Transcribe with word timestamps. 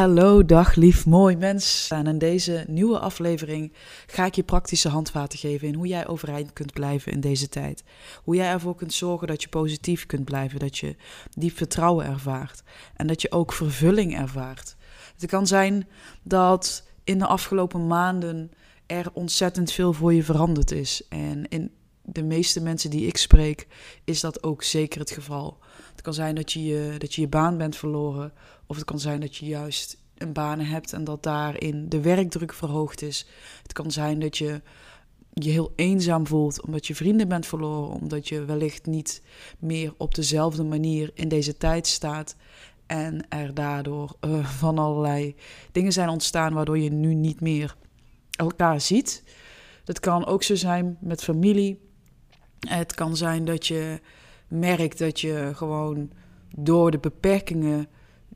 hallo, 0.00 0.44
dag 0.44 0.74
lief, 0.74 1.06
mooi 1.06 1.36
mens. 1.36 1.88
En 1.90 2.06
in 2.06 2.18
deze 2.18 2.64
nieuwe 2.68 2.98
aflevering 2.98 3.72
ga 4.06 4.24
ik 4.24 4.34
je 4.34 4.42
praktische 4.42 4.88
handvaten 4.88 5.38
geven 5.38 5.68
in 5.68 5.74
hoe 5.74 5.86
jij 5.86 6.06
overeind 6.06 6.52
kunt 6.52 6.72
blijven 6.72 7.12
in 7.12 7.20
deze 7.20 7.48
tijd. 7.48 7.84
Hoe 8.24 8.34
jij 8.34 8.50
ervoor 8.50 8.74
kunt 8.74 8.92
zorgen 8.92 9.26
dat 9.26 9.42
je 9.42 9.48
positief 9.48 10.06
kunt 10.06 10.24
blijven, 10.24 10.58
dat 10.58 10.78
je 10.78 10.96
diep 11.30 11.56
vertrouwen 11.56 12.06
ervaart 12.06 12.62
en 12.96 13.06
dat 13.06 13.22
je 13.22 13.32
ook 13.32 13.52
vervulling 13.52 14.18
ervaart. 14.18 14.76
Het 15.18 15.30
kan 15.30 15.46
zijn 15.46 15.88
dat 16.22 16.86
in 17.04 17.18
de 17.18 17.26
afgelopen 17.26 17.86
maanden 17.86 18.50
er 18.86 19.06
ontzettend 19.12 19.72
veel 19.72 19.92
voor 19.92 20.14
je 20.14 20.24
veranderd 20.24 20.70
is. 20.70 21.02
En 21.08 21.48
in 21.48 21.70
de 22.02 22.22
meeste 22.22 22.60
mensen 22.60 22.90
die 22.90 23.06
ik 23.06 23.16
spreek, 23.16 23.66
is 24.04 24.20
dat 24.20 24.42
ook 24.42 24.62
zeker 24.62 25.00
het 25.00 25.10
geval. 25.10 25.58
Het 25.90 26.02
kan 26.02 26.14
zijn 26.14 26.34
dat 26.34 26.52
je 26.52 26.64
je, 26.64 26.94
dat 26.98 27.14
je, 27.14 27.20
je 27.20 27.28
baan 27.28 27.58
bent 27.58 27.76
verloren. 27.76 28.32
Of 28.70 28.76
het 28.76 28.84
kan 28.84 29.00
zijn 29.00 29.20
dat 29.20 29.36
je 29.36 29.46
juist 29.46 29.96
een 30.16 30.32
baan 30.32 30.60
hebt 30.60 30.92
en 30.92 31.04
dat 31.04 31.22
daarin 31.22 31.88
de 31.88 32.00
werkdruk 32.00 32.52
verhoogd 32.52 33.02
is. 33.02 33.26
Het 33.62 33.72
kan 33.72 33.90
zijn 33.90 34.18
dat 34.18 34.38
je 34.38 34.62
je 35.32 35.50
heel 35.50 35.72
eenzaam 35.76 36.26
voelt 36.26 36.62
omdat 36.62 36.86
je 36.86 36.94
vrienden 36.94 37.28
bent 37.28 37.46
verloren. 37.46 38.00
Omdat 38.00 38.28
je 38.28 38.44
wellicht 38.44 38.86
niet 38.86 39.22
meer 39.58 39.94
op 39.96 40.14
dezelfde 40.14 40.64
manier 40.64 41.10
in 41.14 41.28
deze 41.28 41.56
tijd 41.56 41.86
staat. 41.86 42.36
En 42.86 43.28
er 43.28 43.54
daardoor 43.54 44.16
uh, 44.20 44.46
van 44.46 44.78
allerlei 44.78 45.34
dingen 45.72 45.92
zijn 45.92 46.08
ontstaan 46.08 46.54
waardoor 46.54 46.78
je 46.78 46.92
nu 46.92 47.14
niet 47.14 47.40
meer 47.40 47.76
elkaar 48.30 48.80
ziet. 48.80 49.22
Dat 49.84 50.00
kan 50.00 50.26
ook 50.26 50.42
zo 50.42 50.54
zijn 50.54 50.96
met 51.00 51.22
familie. 51.22 51.80
Het 52.68 52.94
kan 52.94 53.16
zijn 53.16 53.44
dat 53.44 53.66
je 53.66 54.00
merkt 54.48 54.98
dat 54.98 55.20
je 55.20 55.52
gewoon 55.54 56.10
door 56.56 56.90
de 56.90 56.98
beperkingen 56.98 57.88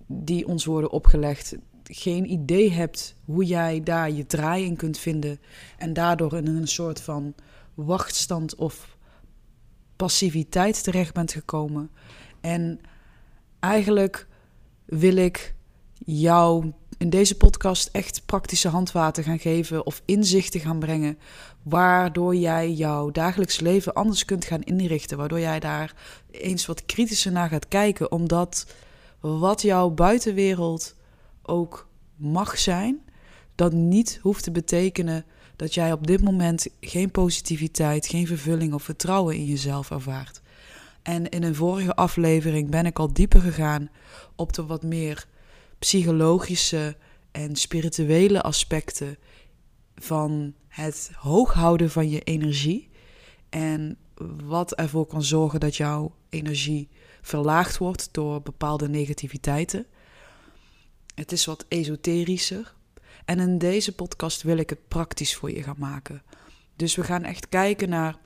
die 0.06 0.47
ons 0.47 0.64
worden 0.64 0.91
opgelegd, 0.91 1.56
geen 1.84 2.30
idee 2.30 2.72
hebt 2.72 3.14
hoe 3.24 3.44
jij 3.44 3.83
daar 3.83 4.11
je 4.11 4.27
draai 4.27 4.64
in 4.64 4.77
kunt 4.77 4.98
vinden. 4.98 5.41
En 5.78 5.92
daardoor 5.92 6.36
in 6.36 6.46
een 6.46 6.69
soort 6.69 7.00
van 7.00 7.34
wachtstand 7.74 8.55
of 8.55 8.96
passiviteit 9.96 10.84
terecht 10.84 11.14
bent 11.14 11.33
gekomen. 11.33 11.91
En 12.41 12.80
eigenlijk 13.61 14.27
wil 14.84 15.16
ik 15.16 15.55
jou 16.05 16.72
in 16.98 17.11
deze 17.11 17.36
podcast 17.36 17.89
echt 17.92 18.27
praktische 18.27 18.68
handvaten 18.68 19.24
gaan 19.24 19.39
geven 19.39 19.86
of 19.86 20.02
inzichten 20.05 20.61
gaan 20.61 20.78
brengen, 20.78 21.18
waardoor 21.62 22.36
jij 22.36 22.72
jouw 22.72 23.11
dagelijks 23.11 23.61
leven 23.61 23.92
anders 23.92 24.24
kunt 24.24 24.44
gaan 24.44 24.62
inrichten, 24.62 25.16
waardoor 25.16 25.41
jij 25.41 25.61
daar 25.61 25.94
eens 26.30 26.66
wat 26.66 26.86
kritischer 26.86 27.33
naar 27.33 27.48
gaat 27.48 27.68
kijken, 27.68 28.12
omdat 28.12 28.66
wat 29.30 29.62
jouw 29.62 29.91
buitenwereld 29.91 30.97
ook 31.42 31.89
mag 32.17 32.58
zijn, 32.58 33.03
dat 33.55 33.72
niet 33.72 34.19
hoeft 34.22 34.44
te 34.44 34.50
betekenen 34.50 35.25
dat 35.56 35.75
jij 35.75 35.92
op 35.92 36.06
dit 36.06 36.22
moment 36.22 36.67
geen 36.80 37.11
positiviteit, 37.11 38.06
geen 38.06 38.27
vervulling 38.27 38.75
of 38.75 38.83
vertrouwen 38.83 39.34
in 39.34 39.45
jezelf 39.45 39.91
ervaart. 39.91 40.41
En 41.02 41.28
in 41.28 41.42
een 41.42 41.55
vorige 41.55 41.95
aflevering 41.95 42.70
ben 42.70 42.86
ik 42.86 42.98
al 42.98 43.12
dieper 43.12 43.41
gegaan 43.41 43.91
op 44.36 44.52
de 44.52 44.67
wat 44.67 44.83
meer 44.83 45.27
psychologische 45.78 46.97
en 47.30 47.56
spirituele 47.56 48.42
aspecten 48.42 49.17
van 49.95 50.55
het 50.69 51.11
hooghouden 51.14 51.91
van 51.91 52.11
je 52.11 52.20
energie. 52.20 52.89
En 53.55 53.97
wat 54.44 54.74
ervoor 54.74 55.06
kan 55.06 55.22
zorgen 55.22 55.60
dat 55.60 55.77
jouw 55.77 56.14
energie 56.28 56.88
verlaagd 57.22 57.78
wordt 57.78 58.08
door 58.12 58.42
bepaalde 58.42 58.89
negativiteiten. 58.89 59.86
Het 61.14 61.33
is 61.33 61.45
wat 61.45 61.64
esoterischer. 61.68 62.74
En 63.24 63.39
in 63.39 63.58
deze 63.58 63.95
podcast 63.95 64.42
wil 64.42 64.56
ik 64.56 64.70
het 64.70 64.89
praktisch 64.89 65.36
voor 65.36 65.51
je 65.51 65.62
gaan 65.62 65.78
maken. 65.78 66.23
Dus 66.77 66.95
we 66.95 67.05
gaan 67.05 67.24
echt 67.24 67.48
kijken 67.48 67.89
naar 67.89 68.18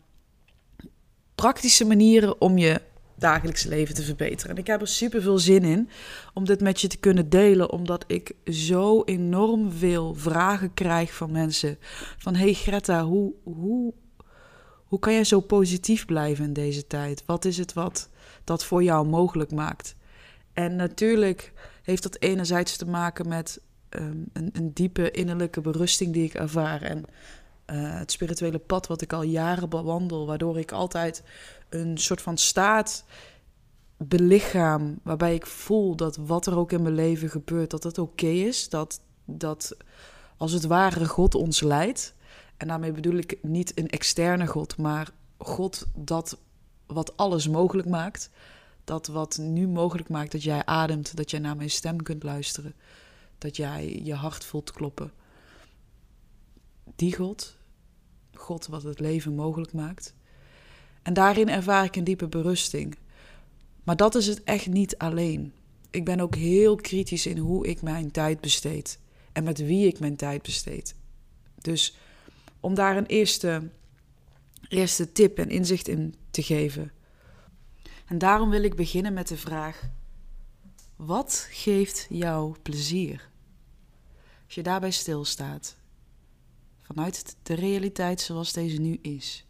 praktische 1.35 1.85
manieren 1.85 2.41
om 2.41 2.59
je 2.59 2.81
dagelijks 3.15 3.65
leven 3.65 3.95
te 3.95 4.03
verbeteren. 4.03 4.51
En 4.51 4.61
ik 4.61 4.67
heb 4.67 4.81
er 4.81 4.89
super 4.89 5.23
veel 5.23 5.39
zin 5.39 5.63
in 5.63 5.89
om 6.35 6.45
dit 6.45 6.61
met 6.61 6.81
je 6.81 6.89
te 6.89 6.99
kunnen 6.99 7.29
delen, 7.29 7.71
omdat 7.71 8.05
ik 8.07 8.33
zo 8.45 9.03
enorm 9.05 9.73
veel 9.73 10.15
vragen 10.15 10.75
krijg 10.75 11.15
van 11.15 11.33
mensen. 11.33 11.79
Van 12.19 12.35
hey 12.35 12.53
Greta, 12.53 13.05
hoe, 13.05 13.33
hoe, 13.43 13.95
hoe 14.89 14.99
kan 14.99 15.13
jij 15.13 15.25
zo 15.25 15.41
positief 15.41 16.07
blijven 16.07 16.45
in 16.45 16.53
deze 16.53 16.87
tijd? 16.87 17.23
Wat 17.27 17.45
is 17.45 17.59
het 17.59 17.73
wat 17.73 18.09
dat 18.45 18.65
voor 18.65 18.83
jou 18.83 19.07
mogelijk 19.07 19.53
maakt? 19.53 19.95
En 20.53 20.77
natuurlijk 20.77 21.53
heeft 21.83 22.03
dat 22.03 22.21
enerzijds 22.21 22.77
te 22.77 22.87
maken 22.87 23.29
met 23.29 23.61
ehm, 23.89 24.17
een, 24.33 24.51
een, 24.53 24.73
diepe 24.73 25.11
innerlijke 25.11 25.61
berusting 25.61 26.13
die 26.13 26.25
ik 26.25 26.35
ervaar. 26.35 26.83
En 26.83 26.99
uh, 26.99 27.99
het 27.99 28.13
spirituele 28.13 28.59
pad 28.59 28.87
wat 28.87 29.01
ik 29.01 29.13
al 29.13 29.23
jaren 29.23 29.69
bewandel, 29.69 30.27
waardoor 30.27 30.59
ik 30.59 30.73
altijd 30.73 31.23
een 31.69 31.99
soort 31.99 32.23
van 32.23 32.39
staat 32.39 33.05
belichaam 33.97 34.99
waarbij 35.03 35.35
ik 35.35 35.47
voel 35.47 35.97
dat 35.97 36.17
wat 36.17 36.47
er 36.47 36.57
ook 36.57 36.73
in 36.73 36.83
mijn 36.83 36.95
leven 36.95 37.31
gebeurt, 37.31 37.71
dat 37.71 37.83
het 37.83 37.99
oké 37.99 38.27
is. 38.27 38.69
Dat, 38.69 39.01
dat 39.25 39.77
als 40.37 40.53
het 40.53 40.65
ware 40.65 41.07
God 41.07 41.35
ons 41.35 41.61
leidt. 41.61 42.15
En 42.59 42.69
daarmee 42.69 42.93
bedoel 42.93 43.17
ik 43.17 43.39
niet 43.43 43.79
een 43.79 43.89
externe 43.89 44.47
God, 44.47 44.77
maar 44.77 45.11
God 45.39 45.87
dat 45.95 46.39
wat 46.87 47.17
alles 47.17 47.49
mogelijk 47.49 47.89
maakt. 47.89 48.31
Dat 48.85 49.07
wat 49.07 49.39
nu 49.39 49.69
mogelijk 49.69 50.09
maakt 50.09 50.33
dat 50.33 50.43
jij 50.43 50.65
ademt, 50.65 51.17
dat 51.17 51.31
jij 51.31 51.41
naar 51.41 51.57
mijn 51.57 51.71
stem 51.71 52.03
kunt 52.03 52.23
luisteren. 52.23 52.75
Dat 53.39 53.57
jij 53.57 54.01
je 54.03 54.15
hart 54.15 54.45
voelt 54.45 54.73
kloppen. 54.73 55.13
Die 56.97 57.17
God, 57.17 57.57
God 58.35 58.67
wat 58.67 58.83
het 58.83 59.01
leven 59.01 59.35
mogelijk 59.35 59.73
maakt. 59.73 60.15
En 61.03 61.15
daarin 61.15 61.49
ervaar 61.49 61.85
ik 61.85 61.97
een 61.97 62.05
diepe 62.05 62.29
berusting. 62.29 62.97
Maar 63.85 63.97
dat 63.97 64.15
is 64.15 64.27
het 64.27 64.45
echt 64.45 64.67
niet 64.67 64.99
alleen. 64.99 65.53
Ik 65.91 66.05
ben 66.05 66.21
ook 66.21 66.35
heel 66.35 66.77
kritisch 66.77 67.27
in 67.27 67.39
hoe 67.39 67.67
ik 67.67 67.83
mijn 67.83 68.11
tijd 68.11 68.41
besteed 68.41 68.99
en 69.33 69.45
met 69.45 69.59
wie 69.59 69.87
ik 69.87 70.01
mijn 70.01 70.17
tijd 70.17 70.43
besteed. 70.43 70.95
Dus 71.61 71.97
om 72.61 72.75
daar 72.75 72.97
een 72.97 73.07
eerste, 73.07 73.71
eerste 74.69 75.13
tip 75.13 75.39
en 75.39 75.49
inzicht 75.49 75.89
in 75.89 76.15
te 76.31 76.43
geven. 76.43 76.93
En 78.07 78.19
daarom 78.19 78.51
wil 78.51 78.63
ik 78.63 78.75
beginnen 78.75 79.13
met 79.13 79.29
de 79.29 79.37
vraag: 79.37 79.91
wat 80.97 81.47
geeft 81.51 82.07
jou 82.09 82.57
plezier? 82.63 83.31
Als 84.45 84.55
je 84.55 84.63
daarbij 84.63 84.91
stilstaat, 84.91 85.77
vanuit 86.81 87.37
de 87.43 87.55
realiteit 87.55 88.21
zoals 88.21 88.53
deze 88.53 88.81
nu 88.81 88.99
is. 89.03 89.47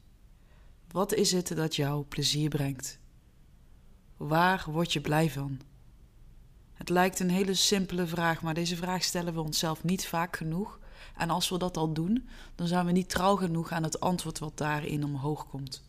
Wat 0.91 1.15
is 1.15 1.33
het 1.33 1.57
dat 1.57 1.77
jou 1.77 2.05
plezier 2.05 2.49
brengt? 2.49 2.99
Waar 4.17 4.65
word 4.71 4.93
je 4.93 5.01
blij 5.01 5.31
van? 5.31 5.61
Het 6.73 6.89
lijkt 6.89 7.21
een 7.21 7.31
hele 7.31 7.55
simpele 7.55 8.07
vraag, 8.07 8.43
maar 8.43 8.55
deze 8.55 8.77
vraag 8.77 9.03
stellen 9.03 9.35
we 9.35 9.41
onszelf 9.41 9.85
niet 9.85 10.07
vaak 10.07 10.37
genoeg. 10.37 10.79
En 11.19 11.31
als 11.31 11.49
we 11.49 11.59
dat 11.59 11.77
al 11.77 11.93
doen, 11.93 12.29
dan 12.55 12.67
zijn 12.67 12.87
we 12.87 12.93
niet 12.93 13.09
trouw 13.09 13.37
genoeg 13.37 13.73
aan 13.73 13.83
het 13.83 14.01
antwoord 14.01 14.39
wat 14.39 14.59
daarin 14.59 15.05
omhoog 15.05 15.49
komt. 15.49 15.83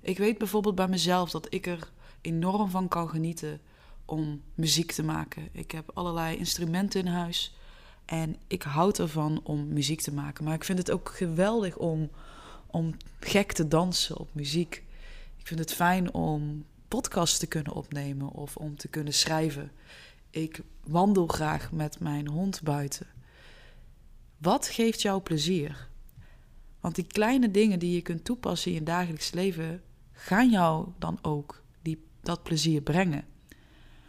Ik 0.00 0.18
weet 0.18 0.38
bijvoorbeeld 0.38 0.74
bij 0.74 0.88
mezelf 0.88 1.30
dat 1.30 1.46
ik 1.54 1.66
er 1.66 1.90
enorm 2.20 2.70
van 2.70 2.88
kan 2.88 3.08
genieten 3.08 3.60
om 4.04 4.42
muziek 4.54 4.92
te 4.92 5.02
maken. 5.02 5.48
Ik 5.52 5.70
heb 5.70 5.90
allerlei 5.94 6.36
instrumenten 6.36 7.00
in 7.00 7.12
huis 7.12 7.54
en 8.04 8.36
ik 8.46 8.62
houd 8.62 8.98
ervan 8.98 9.40
om 9.42 9.68
muziek 9.68 10.00
te 10.00 10.12
maken. 10.12 10.44
Maar 10.44 10.54
ik 10.54 10.64
vind 10.64 10.78
het 10.78 10.90
ook 10.90 11.08
geweldig 11.08 11.76
om 11.76 12.10
om 12.70 12.96
gek 13.20 13.52
te 13.52 13.68
dansen 13.68 14.16
op 14.16 14.28
muziek. 14.32 14.84
Ik 15.36 15.46
vind 15.46 15.60
het 15.60 15.72
fijn 15.72 16.14
om 16.14 16.64
podcasts 16.88 17.38
te 17.38 17.46
kunnen 17.46 17.72
opnemen 17.72 18.30
of 18.30 18.56
om 18.56 18.76
te 18.76 18.88
kunnen 18.88 19.14
schrijven. 19.14 19.72
Ik 20.30 20.60
wandel 20.84 21.26
graag 21.26 21.72
met 21.72 22.00
mijn 22.00 22.28
hond 22.28 22.62
buiten. 22.62 23.06
Wat 24.38 24.66
geeft 24.66 25.02
jou 25.02 25.20
plezier? 25.20 25.88
Want 26.80 26.94
die 26.94 27.06
kleine 27.06 27.50
dingen 27.50 27.78
die 27.78 27.94
je 27.94 28.02
kunt 28.02 28.24
toepassen 28.24 28.70
in 28.70 28.76
je 28.76 28.82
dagelijks 28.82 29.30
leven, 29.30 29.82
gaan 30.12 30.50
jou 30.50 30.88
dan 30.98 31.18
ook 31.22 31.62
die, 31.82 32.04
dat 32.20 32.42
plezier 32.42 32.80
brengen. 32.80 33.24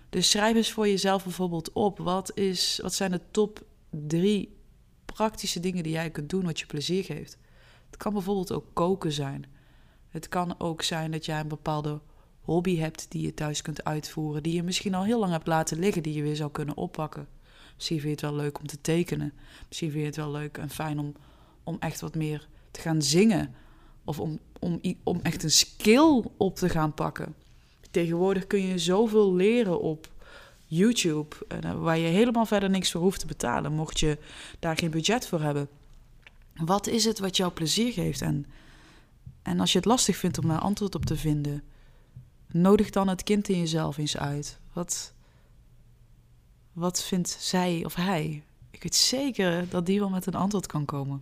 Dus 0.09 0.29
schrijf 0.29 0.55
eens 0.55 0.71
voor 0.71 0.87
jezelf 0.87 1.23
bijvoorbeeld 1.23 1.71
op: 1.71 1.97
wat, 1.97 2.37
is, 2.37 2.79
wat 2.81 2.93
zijn 2.93 3.11
de 3.11 3.21
top 3.31 3.63
drie 3.89 4.57
praktische 5.05 5.59
dingen 5.59 5.83
die 5.83 5.91
jij 5.91 6.09
kunt 6.09 6.29
doen 6.29 6.45
wat 6.45 6.59
je 6.59 6.65
plezier 6.65 7.03
geeft? 7.03 7.37
Het 7.89 7.97
kan 7.97 8.13
bijvoorbeeld 8.13 8.51
ook 8.51 8.65
koken 8.73 9.11
zijn. 9.11 9.45
Het 10.09 10.29
kan 10.29 10.59
ook 10.59 10.81
zijn 10.81 11.11
dat 11.11 11.25
jij 11.25 11.39
een 11.39 11.47
bepaalde 11.47 12.01
hobby 12.41 12.77
hebt 12.77 13.11
die 13.11 13.21
je 13.21 13.33
thuis 13.33 13.61
kunt 13.61 13.83
uitvoeren, 13.83 14.43
die 14.43 14.53
je 14.53 14.63
misschien 14.63 14.95
al 14.95 15.03
heel 15.03 15.19
lang 15.19 15.31
hebt 15.31 15.47
laten 15.47 15.79
liggen, 15.79 16.03
die 16.03 16.13
je 16.13 16.21
weer 16.21 16.35
zou 16.35 16.51
kunnen 16.51 16.77
oppakken. 16.77 17.27
Misschien 17.79 17.99
vind 17.99 18.19
je 18.19 18.25
het 18.25 18.35
wel 18.35 18.43
leuk 18.43 18.59
om 18.59 18.67
te 18.67 18.81
tekenen. 18.81 19.33
Misschien 19.67 19.91
vind 19.91 20.01
je 20.01 20.07
het 20.07 20.15
wel 20.15 20.31
leuk 20.31 20.57
en 20.57 20.69
fijn 20.69 20.99
om, 20.99 21.13
om 21.63 21.77
echt 21.79 22.01
wat 22.01 22.15
meer 22.15 22.47
te 22.71 22.79
gaan 22.79 23.01
zingen. 23.01 23.55
Of 24.03 24.19
om, 24.19 24.39
om, 24.59 24.81
om 25.03 25.19
echt 25.23 25.43
een 25.43 25.51
skill 25.51 26.23
op 26.37 26.55
te 26.55 26.69
gaan 26.69 26.93
pakken. 26.93 27.35
Tegenwoordig 27.91 28.47
kun 28.47 28.61
je 28.61 28.77
zoveel 28.77 29.33
leren 29.33 29.81
op 29.81 30.11
YouTube, 30.65 31.35
uh, 31.63 31.81
waar 31.81 31.97
je 31.97 32.07
helemaal 32.07 32.45
verder 32.45 32.69
niks 32.69 32.91
voor 32.91 33.01
hoeft 33.01 33.19
te 33.19 33.25
betalen, 33.25 33.73
mocht 33.73 33.99
je 33.99 34.17
daar 34.59 34.77
geen 34.77 34.91
budget 34.91 35.27
voor 35.27 35.41
hebben. 35.41 35.69
Wat 36.55 36.87
is 36.87 37.05
het 37.05 37.19
wat 37.19 37.37
jou 37.37 37.51
plezier 37.51 37.93
geeft? 37.93 38.21
En, 38.21 38.45
en 39.41 39.59
als 39.59 39.71
je 39.71 39.77
het 39.77 39.87
lastig 39.87 40.17
vindt 40.17 40.37
om 40.37 40.47
daar 40.47 40.59
antwoord 40.59 40.95
op 40.95 41.05
te 41.05 41.15
vinden, 41.15 41.63
nodig 42.47 42.89
dan 42.89 43.07
het 43.07 43.23
kind 43.23 43.49
in 43.49 43.59
jezelf 43.59 43.97
eens 43.97 44.17
uit. 44.17 44.59
Wat, 44.73 45.13
wat 46.73 47.03
vindt 47.03 47.29
zij 47.39 47.81
of 47.85 47.95
hij? 47.95 48.43
Ik 48.71 48.83
weet 48.83 48.95
zeker 48.95 49.69
dat 49.69 49.85
die 49.85 49.99
wel 49.99 50.09
met 50.09 50.25
een 50.25 50.35
antwoord 50.35 50.65
kan 50.65 50.85
komen. 50.85 51.21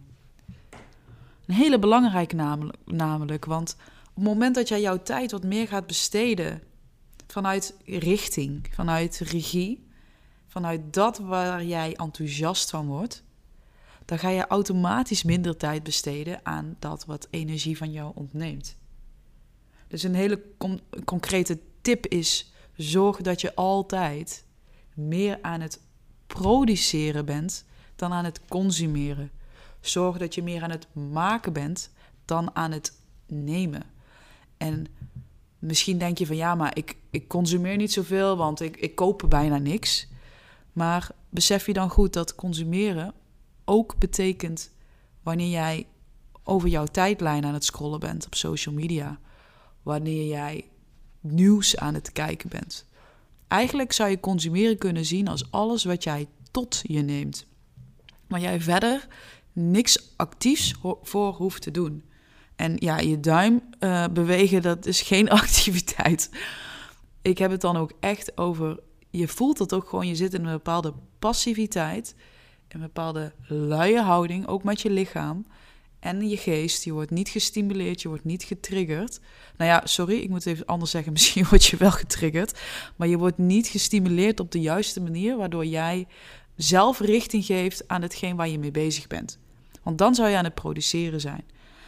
Een 1.46 1.56
hele 1.56 1.80
belangrijke 1.80 2.36
namelijk, 2.36 2.78
namelijk, 2.86 3.46
want 3.46 3.76
op 4.10 4.16
het 4.16 4.24
moment 4.24 4.56
dat 4.56 4.68
jij 4.68 4.82
jouw 4.82 5.02
tijd 5.04 5.32
wat 5.32 5.44
meer 5.44 5.68
gaat 5.68 5.88
besteden 5.88 6.62
vanuit 7.28 7.76
richting, 7.86 8.68
vanuit 8.74 9.18
regie, 9.18 9.88
vanuit 10.48 10.94
dat 10.94 11.18
waar 11.18 11.64
jij 11.64 11.94
enthousiast 11.96 12.70
van 12.70 12.88
wordt, 12.88 13.24
dan 14.06 14.20
ga 14.20 14.30
je 14.30 14.48
automatisch 14.48 15.24
minder 15.24 15.58
tijd 15.58 15.84
besteden 15.84 16.40
aan 16.44 16.76
dat 16.80 17.06
wat 17.06 17.28
energie 17.30 17.78
van 17.78 17.92
jou 17.92 18.12
ontneemt. 18.16 18.78
Dus 19.88 20.04
een 20.04 20.16
hele 20.16 20.42
concrete 21.06 21.60
tip 21.82 22.06
is: 22.06 22.52
zorg 22.76 23.22
dat 23.22 23.42
je 23.42 23.56
altijd 23.56 24.46
meer 24.98 25.40
aan 25.42 25.62
het 25.62 25.80
produceren 26.28 27.26
bent 27.26 27.66
dan 27.96 28.14
aan 28.14 28.26
het 28.26 28.42
consumeren. 28.48 29.32
Zorg 29.82 30.18
dat 30.18 30.36
je 30.36 30.44
meer 30.44 30.64
aan 30.64 30.70
het 30.70 30.88
maken 30.94 31.54
bent 31.54 31.92
dan 32.26 32.56
aan 32.56 32.72
het 32.72 33.00
nemen. 33.26 33.84
En 34.58 34.88
misschien 35.60 35.98
denk 35.98 36.18
je 36.18 36.26
van 36.26 36.36
ja, 36.36 36.56
maar 36.56 36.78
ik, 36.78 36.96
ik 37.10 37.28
consumeer 37.28 37.78
niet 37.78 37.92
zoveel, 37.92 38.38
want 38.38 38.62
ik, 38.62 38.78
ik 38.78 38.96
koop 38.96 39.26
bijna 39.30 39.58
niks. 39.58 40.08
Maar 40.74 41.10
besef 41.30 41.66
je 41.66 41.74
dan 41.74 41.90
goed 41.90 42.14
dat 42.14 42.36
consumeren 42.36 43.14
ook 43.66 43.98
betekent 43.98 44.72
wanneer 45.24 45.50
jij 45.50 45.88
over 46.44 46.70
jouw 46.70 46.86
tijdlijn 46.86 47.46
aan 47.46 47.54
het 47.54 47.66
scrollen 47.66 48.00
bent 48.00 48.26
op 48.26 48.36
social 48.36 48.76
media. 48.76 49.20
Wanneer 49.84 50.28
jij 50.28 50.66
nieuws 51.20 51.78
aan 51.78 51.94
het 51.94 52.12
kijken 52.12 52.50
bent. 52.50 52.87
Eigenlijk 53.48 53.92
zou 53.92 54.10
je 54.10 54.20
consumeren 54.20 54.78
kunnen 54.78 55.06
zien 55.06 55.28
als 55.28 55.52
alles 55.52 55.84
wat 55.84 56.04
jij 56.04 56.28
tot 56.52 56.82
je 56.84 57.02
neemt. 57.02 57.46
Maar 58.28 58.40
jij 58.40 58.62
verder 58.62 59.08
niks 59.54 60.14
actiefs 60.16 60.74
voor 61.02 61.34
hoeft 61.34 61.62
te 61.62 61.72
doen. 61.72 62.04
En 62.56 62.76
ja, 62.76 62.98
je 62.98 63.20
duim 63.20 63.62
uh, 63.80 64.06
bewegen, 64.14 64.62
dat 64.62 64.86
is 64.86 65.02
geen 65.02 65.30
activiteit. 65.42 66.30
Ik 67.22 67.38
heb 67.38 67.52
het 67.52 67.62
dan 67.62 67.78
ook 67.78 67.92
echt 68.00 68.38
over. 68.38 68.80
Je 69.10 69.28
voelt 69.28 69.60
het 69.60 69.74
ook 69.74 69.90
gewoon, 69.90 70.08
je 70.08 70.16
zit 70.16 70.34
in 70.34 70.46
een 70.46 70.52
bepaalde 70.52 70.94
passiviteit. 71.20 72.16
Een 72.68 72.80
bepaalde 72.80 73.34
luie 73.48 74.00
houding, 74.00 74.48
ook 74.48 74.64
met 74.64 74.82
je 74.82 74.90
lichaam 74.90 75.46
en 76.08 76.30
je 76.30 76.38
geest. 76.38 76.84
Je 76.84 76.92
wordt 76.92 77.12
niet 77.12 77.30
gestimuleerd, 77.30 78.02
je 78.02 78.08
wordt 78.08 78.24
niet 78.24 78.44
getriggerd. 78.44 79.20
Nou 79.58 79.72
ja, 79.72 79.82
sorry, 79.84 80.18
ik 80.18 80.30
moet 80.30 80.46
even 80.46 80.66
anders 80.66 80.92
zeggen. 80.92 81.12
Misschien 81.18 81.46
word 81.50 81.66
je 81.66 81.78
wel 81.78 81.92
getriggerd. 81.92 82.60
Maar 82.96 83.08
je 83.08 83.18
wordt 83.18 83.38
niet 83.38 83.68
gestimuleerd 83.68 84.40
op 84.40 84.52
de 84.52 84.62
juiste 84.62 85.02
manier, 85.02 85.38
waardoor 85.38 85.66
jij 85.66 86.08
zelf 86.56 87.00
richting 87.00 87.46
geeft 87.46 87.88
aan 87.88 88.02
hetgeen 88.02 88.36
waar 88.36 88.50
je 88.50 88.60
mee 88.60 88.72
bezig 88.72 89.08
bent. 89.08 89.40
Want 89.84 89.98
dan 89.98 90.16
zou 90.16 90.30
je 90.30 90.38
aan 90.38 90.44
het 90.44 90.56
produceren 90.56 91.22
zijn. 91.22 91.44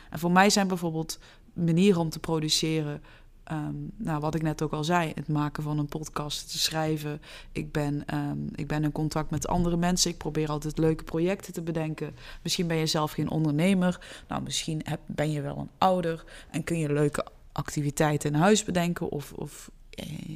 En 0.10 0.20
voor 0.20 0.32
mij 0.32 0.50
zijn 0.50 0.68
bijvoorbeeld 0.68 1.20
manieren 1.54 2.02
om 2.02 2.10
te 2.10 2.20
produceren 2.20 3.02
Ehm, 3.50 3.76
nou, 3.96 4.20
wat 4.20 4.36
ik 4.36 4.42
net 4.42 4.62
ook 4.62 4.72
al 4.72 4.84
zei, 4.84 5.12
het 5.16 5.28
maken 5.28 5.64
van 5.64 5.80
een 5.80 5.88
podcast, 5.88 6.52
te 6.52 6.58
schrijven. 6.58 7.22
Ik 7.52 7.72
ben, 7.72 8.04
um, 8.14 8.50
ik 8.56 8.68
ben 8.68 8.84
in 8.84 8.92
contact 8.92 9.30
met 9.30 9.48
andere 9.48 9.78
mensen. 9.78 10.12
Ik 10.12 10.18
probeer 10.18 10.50
altijd 10.50 10.78
leuke 10.78 11.04
projecten 11.04 11.54
te 11.54 11.62
bedenken. 11.62 12.16
Misschien 12.44 12.68
ben 12.68 12.78
je 12.78 12.86
zelf 12.86 13.12
geen 13.12 13.30
ondernemer. 13.30 14.24
Nou, 14.28 14.42
misschien 14.42 14.82
heb, 14.84 15.00
ben 15.06 15.32
je 15.32 15.42
wel 15.42 15.58
een 15.58 15.70
ouder 15.78 16.24
en 16.52 16.64
kun 16.64 16.80
je 16.80 16.94
leuke 16.94 17.26
activiteiten 17.52 18.34
in 18.34 18.40
huis 18.40 18.64
bedenken 18.64 19.10
of, 19.10 19.34
of 19.34 19.72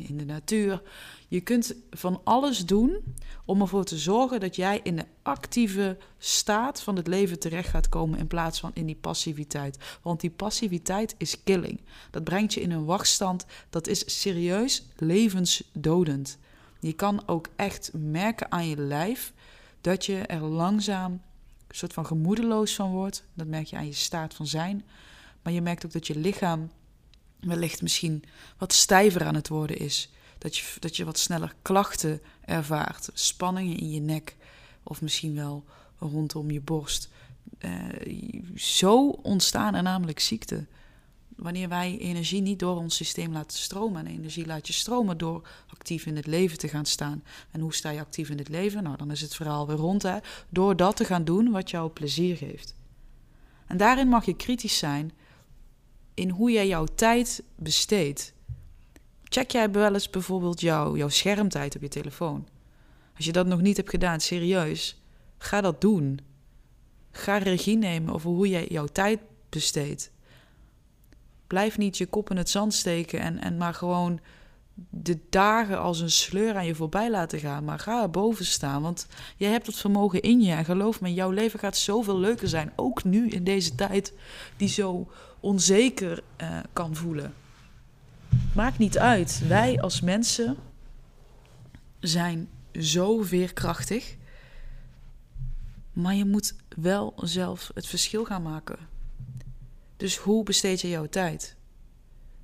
in 0.07 0.18
de 0.18 0.25
natuur. 0.25 0.81
Je 1.27 1.42
kunt 1.42 1.75
van 1.89 2.21
alles 2.24 2.65
doen 2.65 2.98
om 3.45 3.62
ervoor 3.62 3.83
te 3.83 3.98
zorgen 3.98 4.39
dat 4.39 4.56
jij 4.56 4.80
in 4.83 4.95
de 4.95 5.06
actieve 5.21 5.98
staat 6.18 6.81
van 6.81 6.95
het 6.95 7.07
leven 7.07 7.39
terecht 7.39 7.69
gaat 7.69 7.89
komen 7.89 8.19
in 8.19 8.27
plaats 8.27 8.60
van 8.60 8.71
in 8.74 8.86
die 8.86 8.95
passiviteit. 8.95 9.77
Want 10.01 10.21
die 10.21 10.30
passiviteit 10.30 11.15
is 11.18 11.44
killing. 11.44 11.80
Dat 12.12 12.24
brengt 12.24 12.54
je 12.54 12.62
in 12.62 12.71
een 12.71 12.86
wachtstand. 12.86 13.45
Dat 13.69 13.88
is 13.88 14.21
serieus 14.21 14.86
levensdodend. 14.95 16.38
Je 16.80 16.94
kan 16.94 17.27
ook 17.27 17.48
echt 17.56 17.92
merken 17.94 18.51
aan 18.51 18.68
je 18.68 18.77
lijf 18.77 19.33
dat 19.81 20.06
je 20.06 20.18
er 20.18 20.42
langzaam 20.42 21.12
een 21.68 21.75
soort 21.75 21.94
van 21.94 22.06
gemoedeloos 22.06 22.75
van 22.75 22.92
wordt. 22.92 23.24
Dat 23.33 23.48
merk 23.48 23.66
je 23.66 23.75
aan 23.75 23.86
je 23.86 23.94
staat 23.94 24.33
van 24.33 24.48
zijn. 24.48 24.83
Maar 25.42 25.54
je 25.54 25.62
merkt 25.62 25.86
ook 25.86 25.92
dat 25.92 26.07
je 26.07 26.19
lichaam 26.19 26.69
wellicht 27.45 27.81
misschien 27.81 28.24
wat 28.57 28.74
stijver 28.74 29.25
aan 29.25 29.36
het 29.36 29.48
worden 29.48 29.78
is. 29.78 30.10
Dat 30.38 30.57
je, 30.57 30.66
dat 30.80 30.95
je 30.95 31.06
wat 31.06 31.18
sneller 31.18 31.54
klachten 31.62 32.22
ervaart, 32.45 33.10
spanningen 33.13 33.78
in 33.78 33.92
je 33.92 34.00
nek 34.00 34.36
of 34.84 35.01
misschien 35.01 35.36
wel 35.36 35.66
rondom 36.00 36.51
je 36.51 36.62
borst. 36.62 37.10
Uh, 37.60 37.72
zo 38.56 39.07
ontstaan 39.07 39.75
er 39.75 39.84
namelijk 39.84 40.19
ziekten. 40.19 40.68
Wanneer 41.36 41.69
wij 41.69 41.98
energie 41.98 42.42
niet 42.42 42.60
door 42.60 42.78
ons 42.78 42.95
systeem 42.95 43.31
laten 43.31 43.57
stromen. 43.57 44.06
En 44.06 44.13
energie 44.13 44.45
laat 44.45 44.68
je 44.68 44.74
stromen 44.74 45.18
door 45.18 45.48
actief 45.68 46.06
in 46.06 46.16
het 46.16 46.28
leven 46.28 46.57
te 46.57 46.68
gaan 46.68 46.86
staan. 46.86 47.24
En 47.51 47.60
hoe 47.60 47.74
sta 47.74 47.90
je 47.90 48.00
actief 48.00 48.30
in 48.30 48.38
het 48.38 48.50
leven? 48.50 48.84
Nou, 48.84 48.98
dan 48.98 49.12
is 49.12 49.22
het 49.22 49.36
verhaal 49.36 49.68
weer 49.68 49.75
rond. 49.75 50.04
Hè? 50.04 50.18
Door 50.50 50.75
dat 50.75 50.95
te 50.95 51.06
gaan 51.06 51.24
doen 51.24 51.51
wat 51.51 51.69
jou 51.69 51.90
plezier 51.90 52.38
geeft. 52.38 52.75
En 53.68 53.78
daarin 53.78 54.07
mag 54.07 54.25
je 54.25 54.36
kritisch 54.36 54.78
zijn 54.78 55.12
in 56.13 56.30
hoe 56.30 56.51
jij 56.51 56.68
jouw 56.68 56.86
tijd 56.95 57.44
besteedt. 57.56 58.33
Check 59.24 59.51
jij 59.51 59.71
wel 59.71 59.94
eens 59.94 60.10
bijvoorbeeld 60.10 60.62
jouw, 60.62 60.98
jouw 60.98 61.10
schermtijd 61.10 61.75
op 61.75 61.81
je 61.81 61.88
telefoon? 61.88 62.48
Als 63.15 63.25
je 63.25 63.31
dat 63.31 63.45
nog 63.45 63.62
niet 63.62 63.77
hebt 63.77 63.89
gedaan, 63.89 64.19
serieus, 64.19 65.01
ga 65.38 65.62
dat 65.62 65.81
doen. 65.81 66.19
Ga 67.12 67.38
regie 67.38 67.77
nemen 67.77 68.13
over 68.13 68.30
hoe 68.30 68.48
jij 68.48 68.68
jouw 68.68 68.86
tijd 68.86 69.19
besteedt. 69.50 70.11
Blijf 71.47 71.78
niet 71.78 71.97
je 71.97 72.06
kop 72.06 72.30
in 72.30 72.37
het 72.37 72.49
zand 72.49 72.73
steken 72.73 73.19
en, 73.19 73.40
en 73.40 73.57
maar 73.57 73.73
gewoon 73.73 74.19
de 74.90 75.19
dagen 75.30 75.80
als 75.80 75.99
een 75.99 76.11
sleur 76.11 76.56
aan 76.56 76.66
je 76.66 76.76
voorbij 76.76 77.11
laten 77.11 77.40
gaan. 77.40 77.64
Maar 77.64 77.80
ga 77.80 78.02
erboven 78.02 78.45
staan, 78.45 78.81
want 78.81 79.07
jij 79.37 79.52
hebt 79.52 79.68
het 79.68 79.76
vermogen 79.76 80.21
in 80.21 80.42
je. 80.42 80.52
En 80.52 80.66
geloof 80.66 81.02
me, 81.02 81.14
jouw 81.14 81.30
leven 81.30 81.59
gaat 81.59 81.78
zoveel 81.78 82.19
leuker 82.19 82.47
zijn. 82.47 82.71
Ook 82.76 83.04
nu 83.04 83.30
in 83.30 83.44
deze 83.44 83.76
tijd 83.76 84.14
die 84.57 84.68
zo 84.68 85.07
onzeker 85.44 86.23
uh, 86.42 86.59
kan 86.73 86.95
voelen. 86.95 87.33
Maakt 88.56 88.78
niet 88.78 88.97
uit. 88.97 89.42
Wij 89.47 89.81
als 89.81 90.02
mensen 90.02 90.57
zijn 92.00 92.50
zo 92.80 93.21
veerkrachtig. 93.21 94.16
Maar 95.94 96.16
je 96.16 96.26
moet 96.26 96.56
wel 96.76 97.14
zelf 97.16 97.71
het 97.73 97.88
verschil 97.88 98.26
gaan 98.26 98.42
maken. 98.42 98.78
Dus 99.97 100.18
hoe 100.18 100.44
besteed 100.44 100.81
je 100.81 100.90
jouw 100.90 101.07
tijd? 101.07 101.56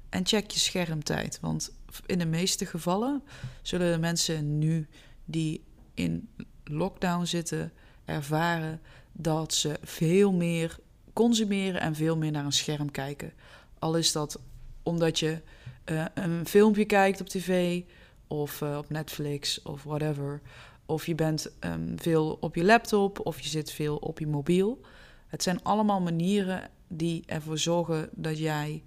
En 0.10 0.26
check 0.26 0.52
je 0.52 0.60
schermtijd. 0.60 1.40
Want 1.42 1.74
in 2.06 2.20
de 2.20 2.26
meeste 2.26 2.66
gevallen 2.66 3.24
zullen 3.62 3.92
de 3.92 4.00
mensen 4.00 4.58
nu 4.58 4.88
die 5.26 5.64
in 5.94 6.30
lockdown 6.64 7.26
zitten 7.26 7.72
ervaren 8.06 8.82
dat 9.12 9.54
ze 9.54 9.80
veel 9.84 10.32
meer 10.32 10.80
consumeren 11.14 11.82
en 11.82 11.96
veel 11.96 12.18
meer 12.18 12.32
naar 12.32 12.46
een 12.46 12.52
scherm 12.52 12.92
kijken. 12.92 13.34
Al 13.80 13.98
is 13.98 14.12
dat 14.12 14.40
omdat 14.84 15.20
je 15.20 15.42
uh, 15.86 16.06
een 16.14 16.48
filmpje 16.48 16.86
kijkt 16.86 17.22
op 17.22 17.30
tv 17.30 17.82
of 18.28 18.62
uh, 18.62 18.78
op 18.78 18.90
Netflix 18.90 19.62
of 19.62 19.84
whatever. 19.84 20.42
Of 20.86 21.06
je 21.06 21.16
bent 21.16 21.52
um, 21.60 21.94
veel 22.00 22.38
op 22.40 22.56
je 22.56 22.64
laptop 22.64 23.26
of 23.26 23.40
je 23.40 23.50
zit 23.50 23.72
veel 23.72 23.96
op 23.98 24.20
je 24.20 24.28
mobiel. 24.28 24.82
Het 25.28 25.44
zijn 25.44 25.64
allemaal 25.64 26.02
manieren 26.02 26.70
die 26.88 27.24
ervoor 27.26 27.58
zorgen 27.58 28.10
dat 28.12 28.38
jij 28.38 28.84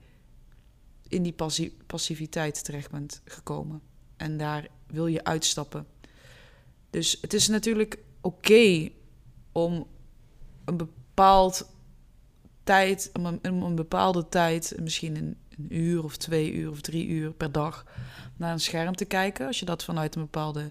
in 1.09 1.23
die 1.23 1.33
passi 1.33 1.77
passiviteit 1.87 2.65
terecht 2.65 2.91
bent 2.91 3.21
gekomen. 3.25 3.81
En 4.17 4.37
daar 4.37 4.69
wil 4.87 5.07
je 5.07 5.25
uitstappen. 5.25 5.87
Dus 6.91 7.19
het 7.21 7.35
is 7.35 7.49
natuurlijk 7.49 7.99
oké 8.21 8.91
om 9.53 9.87
een 10.65 10.77
bepaald 10.77 11.72
tijd, 12.65 13.11
om 13.13 13.27
een, 13.27 13.39
een, 13.43 13.75
bepaalde 13.75 14.29
tijd, 14.29 14.75
misschien 14.81 15.17
een, 15.17 15.37
een, 15.59 15.67
uur 15.69 16.05
of 16.05 16.17
twee 16.17 16.53
uur 16.53 16.71
of 16.71 16.81
drie 16.81 17.07
uur 17.07 17.33
per 17.33 17.53
dag, 17.53 17.87
naar 18.37 18.53
een 18.53 18.61
scherm 18.61 18.97
te 18.97 19.05
kijken. 19.05 19.47
Als 19.47 19.59
je 19.59 19.65
dat 19.65 19.85
vanuit 19.85 20.15
een 20.15 20.23
bepaalde 20.23 20.71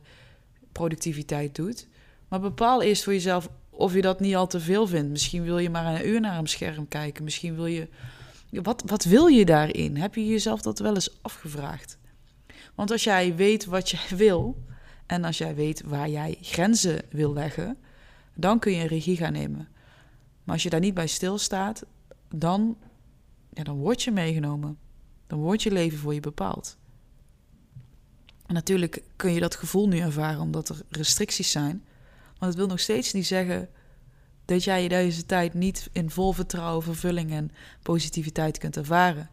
productiviteit 0.72 1.56
doet. 1.56 1.88
Maar 2.28 2.40
bepaal 2.40 2.82
eerst 2.82 3.04
voor 3.04 3.14
jezelf 3.14 3.50
of 3.70 3.94
je 3.94 4.02
dat 4.02 4.20
niet 4.20 4.36
al 4.36 4.48
te 4.48 4.60
veel 4.60 4.88
vindt. 4.88 5.10
Misschien 5.10 5.44
wil 5.44 5.58
je 5.58 5.70
maar 5.70 5.86
een 5.86 6.08
uur 6.08 6.20
naar 6.20 6.38
een 6.38 6.48
scherm 6.48 6.88
kijken. 6.88 7.24
Misschien 7.24 7.56
wil 7.56 7.66
je. 7.66 7.88
Wat, 8.50 8.84
wat 8.86 9.04
wil 9.04 9.28
je 9.28 9.46
daarin? 9.46 9.98
Heb 9.98 10.16
je 10.16 10.28
jezelf 10.28 10.62
dat 10.62 10.80
wel 10.80 10.94
eens 10.94 11.18
afgevraagd? 11.22 11.98
Want 12.76 12.92
als 12.92 13.04
jij 13.04 13.36
weet 13.36 13.66
wat 13.66 13.90
je 13.90 13.98
wil 14.16 14.64
En 15.06 15.24
als 15.24 15.38
jij 15.38 15.56
weet 15.56 15.82
waar 15.86 16.10
jij 16.10 16.38
grenzen 16.42 17.02
wil 17.10 17.34
leggen, 17.34 17.78
dan 18.34 18.60
kun 18.60 18.72
je 18.72 18.88
regie 18.88 19.18
gaan 19.18 19.34
nemen. 19.34 19.68
Als 20.52 20.64
je 20.64 20.70
daar 20.70 20.80
niet 20.80 20.94
bij 20.94 21.08
stilstaat, 21.08 21.84
dan, 22.36 22.78
ja, 23.54 23.64
dan 23.64 23.78
word 23.78 24.04
je 24.04 24.12
meegenomen. 24.12 24.78
Dan 25.28 25.40
wordt 25.40 25.64
je 25.64 25.72
leven 25.72 25.98
voor 25.98 26.14
je 26.14 26.20
bepaald. 26.20 26.78
En 28.46 28.54
natuurlijk 28.54 29.04
kun 29.16 29.34
je 29.34 29.40
dat 29.40 29.56
gevoel 29.56 29.88
nu 29.88 30.00
ervaren 30.00 30.40
omdat 30.40 30.70
er 30.70 30.82
restricties 30.90 31.52
zijn. 31.52 31.84
Maar 32.40 32.50
dat 32.50 32.58
wil 32.58 32.68
nog 32.68 32.80
steeds 32.80 33.14
niet 33.14 33.28
zeggen 33.28 33.70
dat 34.46 34.64
jij 34.64 34.88
deze 34.88 35.26
tijd 35.26 35.54
niet 35.54 35.90
in 35.92 36.10
vol 36.10 36.32
vertrouwen, 36.34 36.84
vervulling 36.84 37.32
en 37.32 37.52
positiviteit 37.82 38.58
kunt 38.58 38.78
ervaren. 38.78 39.30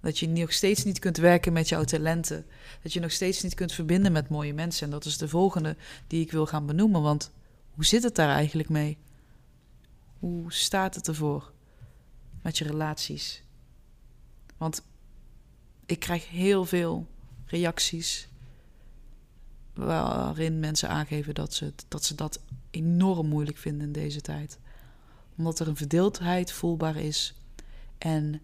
Dat 0.00 0.18
je 0.18 0.28
nog 0.28 0.52
steeds 0.52 0.84
niet 0.84 0.98
kunt 0.98 1.16
werken 1.16 1.52
met 1.52 1.68
jouw 1.68 1.84
talenten. 1.84 2.46
Dat 2.82 2.92
je 2.92 3.00
nog 3.00 3.12
steeds 3.12 3.42
niet 3.42 3.54
kunt 3.54 3.72
verbinden 3.72 4.12
met 4.12 4.28
mooie 4.28 4.54
mensen. 4.54 4.84
En 4.84 4.90
dat 4.90 5.04
is 5.04 5.18
de 5.18 5.28
volgende 5.28 5.76
die 6.06 6.20
ik 6.20 6.32
wil 6.32 6.46
gaan 6.46 6.66
benoemen. 6.66 7.02
Want 7.02 7.30
hoe 7.70 7.84
zit 7.84 8.02
het 8.02 8.14
daar 8.14 8.34
eigenlijk 8.34 8.68
mee? 8.68 8.98
Hoe 10.22 10.52
staat 10.52 10.94
het 10.94 11.08
ervoor 11.08 11.52
met 12.42 12.58
je 12.58 12.64
relaties? 12.64 13.42
Want 14.56 14.82
ik 15.86 16.00
krijg 16.00 16.28
heel 16.28 16.64
veel 16.64 17.06
reacties 17.46 18.28
waarin 19.74 20.60
mensen 20.60 20.88
aangeven 20.88 21.34
dat 21.34 21.54
ze, 21.54 21.72
dat 21.88 22.04
ze 22.04 22.14
dat 22.14 22.40
enorm 22.70 23.26
moeilijk 23.26 23.56
vinden 23.56 23.86
in 23.86 23.92
deze 23.92 24.20
tijd. 24.20 24.58
Omdat 25.36 25.58
er 25.58 25.68
een 25.68 25.76
verdeeldheid 25.76 26.52
voelbaar 26.52 26.96
is. 26.96 27.34
En 27.98 28.40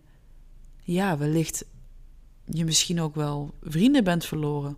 ja, 0.82 1.18
wellicht 1.18 1.64
je 2.44 2.64
misschien 2.64 3.00
ook 3.00 3.14
wel 3.14 3.54
vrienden 3.62 4.04
bent 4.04 4.25
verloren. 4.25 4.76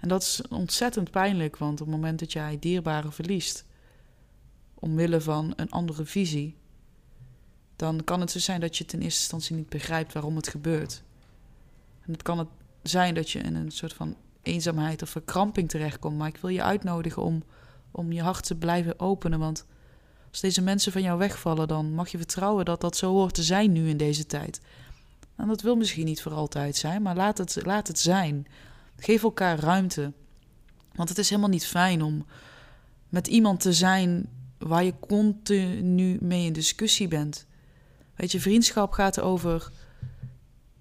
En 0.00 0.08
dat 0.08 0.22
is 0.22 0.42
ontzettend 0.48 1.10
pijnlijk, 1.10 1.56
want 1.56 1.80
op 1.80 1.86
het 1.86 1.96
moment 1.96 2.18
dat 2.18 2.32
jij 2.32 2.58
dierbaren 2.58 3.12
verliest, 3.12 3.64
omwille 4.82 5.20
van 5.20 5.52
een 5.56 5.70
andere 5.70 6.04
visie, 6.04 6.56
dan 7.76 8.04
kan 8.04 8.20
het 8.20 8.30
zo 8.30 8.38
zijn 8.38 8.60
dat 8.60 8.76
je 8.76 8.84
ten 8.84 9.00
eerste 9.00 9.20
instantie 9.20 9.56
niet 9.56 9.68
begrijpt 9.68 10.12
waarom 10.12 10.36
het 10.36 10.48
gebeurt. 10.48 11.02
En 12.00 12.12
het 12.12 12.22
kan 12.22 12.38
het 12.38 12.48
zijn 12.82 13.14
dat 13.14 13.30
je 13.30 13.38
in 13.38 13.54
een 13.54 13.70
soort 13.70 13.92
van 13.92 14.16
eenzaamheid 14.42 15.02
of 15.02 15.10
verkramping 15.10 15.68
terechtkomt. 15.68 16.18
Maar 16.18 16.28
ik 16.28 16.36
wil 16.36 16.50
je 16.50 16.62
uitnodigen 16.62 17.22
om, 17.22 17.42
om 17.90 18.12
je 18.12 18.22
hart 18.22 18.46
te 18.46 18.54
blijven 18.54 19.00
openen. 19.00 19.38
Want 19.38 19.66
als 20.30 20.40
deze 20.40 20.62
mensen 20.62 20.92
van 20.92 21.02
jou 21.02 21.18
wegvallen, 21.18 21.68
dan 21.68 21.94
mag 21.94 22.08
je 22.08 22.18
vertrouwen 22.18 22.64
dat 22.64 22.80
dat 22.80 22.96
zo 22.96 23.10
hoort 23.12 23.34
te 23.34 23.42
zijn 23.42 23.72
nu 23.72 23.88
in 23.88 23.96
deze 23.96 24.26
tijd. 24.26 24.60
En 25.36 25.48
dat 25.48 25.60
wil 25.60 25.76
misschien 25.76 26.04
niet 26.04 26.22
voor 26.22 26.32
altijd 26.32 26.76
zijn, 26.76 27.02
maar 27.02 27.16
laat 27.16 27.38
het, 27.38 27.58
laat 27.64 27.88
het 27.88 27.98
zijn. 27.98 28.46
Geef 28.96 29.22
elkaar 29.22 29.58
ruimte. 29.58 30.12
Want 30.94 31.08
het 31.08 31.18
is 31.18 31.28
helemaal 31.28 31.50
niet 31.50 31.66
fijn 31.66 32.02
om 32.02 32.26
met 33.08 33.26
iemand 33.26 33.60
te 33.60 33.72
zijn 33.72 34.28
waar 34.66 34.84
je 34.84 34.94
continu 35.00 36.18
mee 36.20 36.46
in 36.46 36.52
discussie 36.52 37.08
bent. 37.08 37.46
Weet 38.16 38.32
je, 38.32 38.40
vriendschap 38.40 38.92
gaat 38.92 39.20
over 39.20 39.70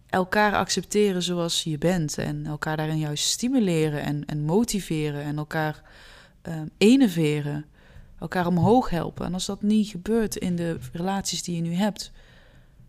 elkaar 0.09 0.55
accepteren 0.55 1.23
zoals 1.23 1.63
je 1.63 1.77
bent 1.77 2.17
en 2.17 2.45
elkaar 2.45 2.77
daarin 2.77 2.99
juist 2.99 3.23
stimuleren 3.23 4.01
en, 4.01 4.25
en 4.25 4.43
motiveren 4.43 5.23
en 5.23 5.37
elkaar 5.37 5.81
enerveren, 6.77 7.65
elkaar 8.19 8.47
omhoog 8.47 8.89
helpen. 8.89 9.25
En 9.25 9.33
als 9.33 9.45
dat 9.45 9.61
niet 9.61 9.87
gebeurt 9.87 10.35
in 10.35 10.55
de 10.55 10.77
relaties 10.93 11.43
die 11.43 11.55
je 11.55 11.61
nu 11.61 11.73
hebt, 11.73 12.11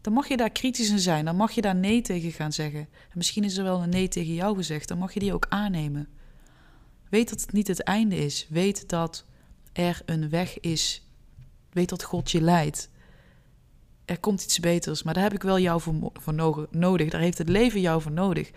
dan 0.00 0.12
mag 0.12 0.28
je 0.28 0.36
daar 0.36 0.50
kritisch 0.50 0.90
in 0.90 0.98
zijn, 0.98 1.24
dan 1.24 1.36
mag 1.36 1.52
je 1.52 1.60
daar 1.60 1.74
nee 1.74 2.00
tegen 2.00 2.32
gaan 2.32 2.52
zeggen. 2.52 2.80
En 2.80 3.12
misschien 3.14 3.44
is 3.44 3.56
er 3.56 3.64
wel 3.64 3.82
een 3.82 3.88
nee 3.88 4.08
tegen 4.08 4.34
jou 4.34 4.56
gezegd, 4.56 4.88
dan 4.88 4.98
mag 4.98 5.14
je 5.14 5.20
die 5.20 5.32
ook 5.32 5.46
aannemen. 5.48 6.08
Weet 7.08 7.28
dat 7.30 7.40
het 7.40 7.52
niet 7.52 7.68
het 7.68 7.82
einde 7.82 8.16
is. 8.16 8.46
Weet 8.48 8.88
dat 8.88 9.24
er 9.72 10.02
een 10.06 10.28
weg 10.28 10.60
is. 10.60 11.06
Weet 11.70 11.88
dat 11.88 12.02
God 12.02 12.30
je 12.30 12.40
leidt 12.40 12.90
er 14.04 14.20
komt 14.20 14.42
iets 14.44 14.60
beters, 14.60 15.02
maar 15.02 15.14
daar 15.14 15.22
heb 15.22 15.34
ik 15.34 15.42
wel 15.42 15.58
jou 15.58 15.80
voor, 15.80 15.94
voor 16.12 16.34
nodig. 16.70 17.10
Daar 17.10 17.20
heeft 17.20 17.38
het 17.38 17.48
leven 17.48 17.80
jou 17.80 18.02
voor 18.02 18.12
nodig. 18.12 18.50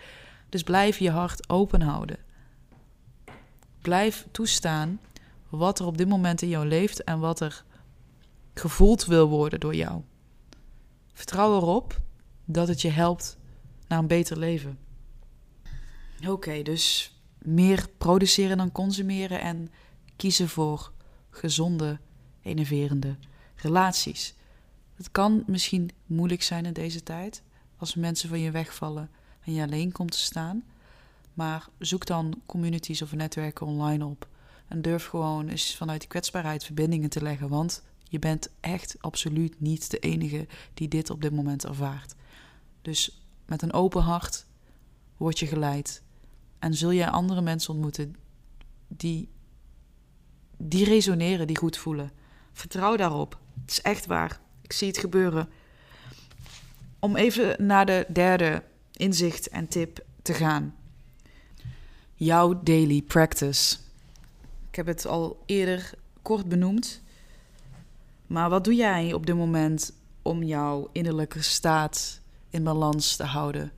Dus 0.48 0.62
blijf 0.62 0.98
je 0.98 1.10
hart 1.10 1.48
open 1.48 1.80
houden. 1.80 2.18
Blijf 3.82 4.26
toestaan 4.30 5.00
wat 5.48 5.78
er 5.78 5.86
op 5.86 5.98
dit 5.98 6.08
moment 6.08 6.42
in 6.42 6.48
jou 6.48 6.66
leeft 6.66 7.04
en 7.04 7.18
wat 7.18 7.40
er 7.40 7.64
gevoeld 8.54 9.04
wil 9.04 9.28
worden 9.28 9.60
door 9.60 9.74
jou. 9.74 10.02
Vertrouw 11.12 11.56
erop 11.56 12.00
dat 12.44 12.68
het 12.68 12.82
je 12.82 12.90
helpt 12.90 13.38
naar 13.88 13.98
een 13.98 14.06
beter 14.06 14.38
leven. 14.38 14.78
Oké, 16.26 16.62
dus 16.62 17.14
meer 17.38 17.88
produceren 17.98 18.56
dan 18.56 18.72
consumeren 18.72 19.40
en 19.40 19.72
kiezen 20.16 20.48
voor 20.48 20.92
gezonde, 21.36 21.98
innoverende 22.40 23.16
relaties. 23.54 24.34
Het 24.94 25.10
kan 25.10 25.42
misschien 25.46 25.90
moeilijk 26.06 26.42
zijn 26.42 26.66
in 26.66 26.72
deze 26.72 27.02
tijd 27.02 27.42
als 27.76 27.94
mensen 27.94 28.28
van 28.28 28.40
je 28.40 28.50
wegvallen 28.50 29.10
en 29.44 29.52
je 29.52 29.62
alleen 29.62 29.92
komt 29.92 30.10
te 30.10 30.18
staan. 30.18 30.64
Maar 31.34 31.68
zoek 31.78 32.06
dan 32.06 32.42
communities 32.46 33.02
of 33.02 33.12
netwerken 33.12 33.66
online 33.66 34.04
op. 34.04 34.28
En 34.68 34.82
durf 34.82 35.06
gewoon 35.06 35.48
eens 35.48 35.76
vanuit 35.76 36.00
die 36.00 36.08
kwetsbaarheid 36.08 36.64
verbindingen 36.64 37.10
te 37.10 37.22
leggen. 37.22 37.48
Want 37.48 37.82
je 38.08 38.18
bent 38.18 38.50
echt 38.60 38.96
absoluut 39.00 39.60
niet 39.60 39.90
de 39.90 39.98
enige 39.98 40.46
die 40.74 40.88
dit 40.88 41.10
op 41.10 41.22
dit 41.22 41.32
moment 41.32 41.64
ervaart. 41.64 42.14
Dus 42.82 43.22
met 43.46 43.62
een 43.62 43.72
open 43.72 44.02
hart 44.02 44.46
word 45.16 45.38
je 45.38 45.46
geleid. 45.46 46.02
En 46.58 46.74
zul 46.74 46.90
je 46.90 47.10
andere 47.10 47.40
mensen 47.40 47.74
ontmoeten 47.74 48.16
die, 48.88 49.28
die 50.56 50.84
resoneren, 50.84 51.46
die 51.46 51.58
goed 51.58 51.76
voelen. 51.76 52.12
Vertrouw 52.52 52.96
daarop. 52.96 53.38
Het 53.60 53.70
is 53.70 53.80
echt 53.80 54.06
waar. 54.06 54.40
Ik 54.62 54.72
zie 54.72 54.88
het 54.88 54.98
gebeuren. 54.98 55.48
Om 56.98 57.16
even 57.16 57.66
naar 57.66 57.86
de 57.86 58.06
derde 58.08 58.62
inzicht 58.92 59.48
en 59.48 59.68
tip 59.68 60.04
te 60.22 60.34
gaan. 60.34 60.74
Jouw 62.14 62.62
daily 62.62 63.02
practice. 63.02 63.76
Ik 64.68 64.76
heb 64.76 64.86
het 64.86 65.06
al 65.06 65.42
eerder 65.46 65.90
kort 66.22 66.48
benoemd. 66.48 67.02
Maar 68.26 68.50
wat 68.50 68.64
doe 68.64 68.74
jij 68.74 69.12
op 69.12 69.26
dit 69.26 69.36
moment 69.36 69.92
om 70.22 70.42
jouw 70.42 70.88
innerlijke 70.92 71.42
staat 71.42 72.20
in 72.50 72.64
balans 72.64 73.16
te 73.16 73.24
houden? 73.24 73.72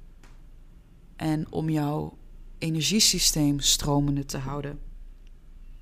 En 1.16 1.52
om 1.52 1.70
jouw 1.70 2.18
energiesysteem 2.58 3.60
stromende 3.60 4.24
te 4.24 4.38
houden? 4.38 4.87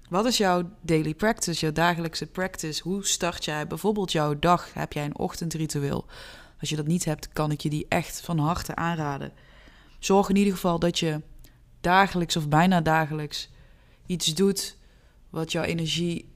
Wat 0.08 0.26
is 0.26 0.36
jouw 0.36 0.70
daily 0.80 1.14
practice, 1.14 1.60
jouw 1.60 1.72
dagelijkse 1.72 2.26
practice? 2.26 2.82
Hoe 2.82 3.06
start 3.06 3.44
jij 3.44 3.66
bijvoorbeeld 3.66 4.12
jouw 4.12 4.38
dag? 4.38 4.74
Heb 4.74 4.92
jij 4.92 5.04
een 5.04 5.18
ochtendritueel? 5.18 6.06
Als 6.60 6.68
je 6.68 6.76
dat 6.76 6.86
niet 6.86 7.04
hebt, 7.04 7.28
kan 7.32 7.50
ik 7.50 7.60
je 7.60 7.70
die 7.70 7.86
echt 7.88 8.20
van 8.20 8.38
harte 8.38 8.74
aanraden. 8.74 9.32
Zorg 9.98 10.28
in 10.28 10.36
ieder 10.36 10.52
geval 10.52 10.78
dat 10.78 10.98
je 10.98 11.20
dagelijks 11.80 12.36
of 12.36 12.48
bijna 12.48 12.80
dagelijks 12.80 13.50
iets 14.06 14.34
doet 14.34 14.76
wat 15.30 15.52
jouw 15.52 15.62
energie 15.62 16.32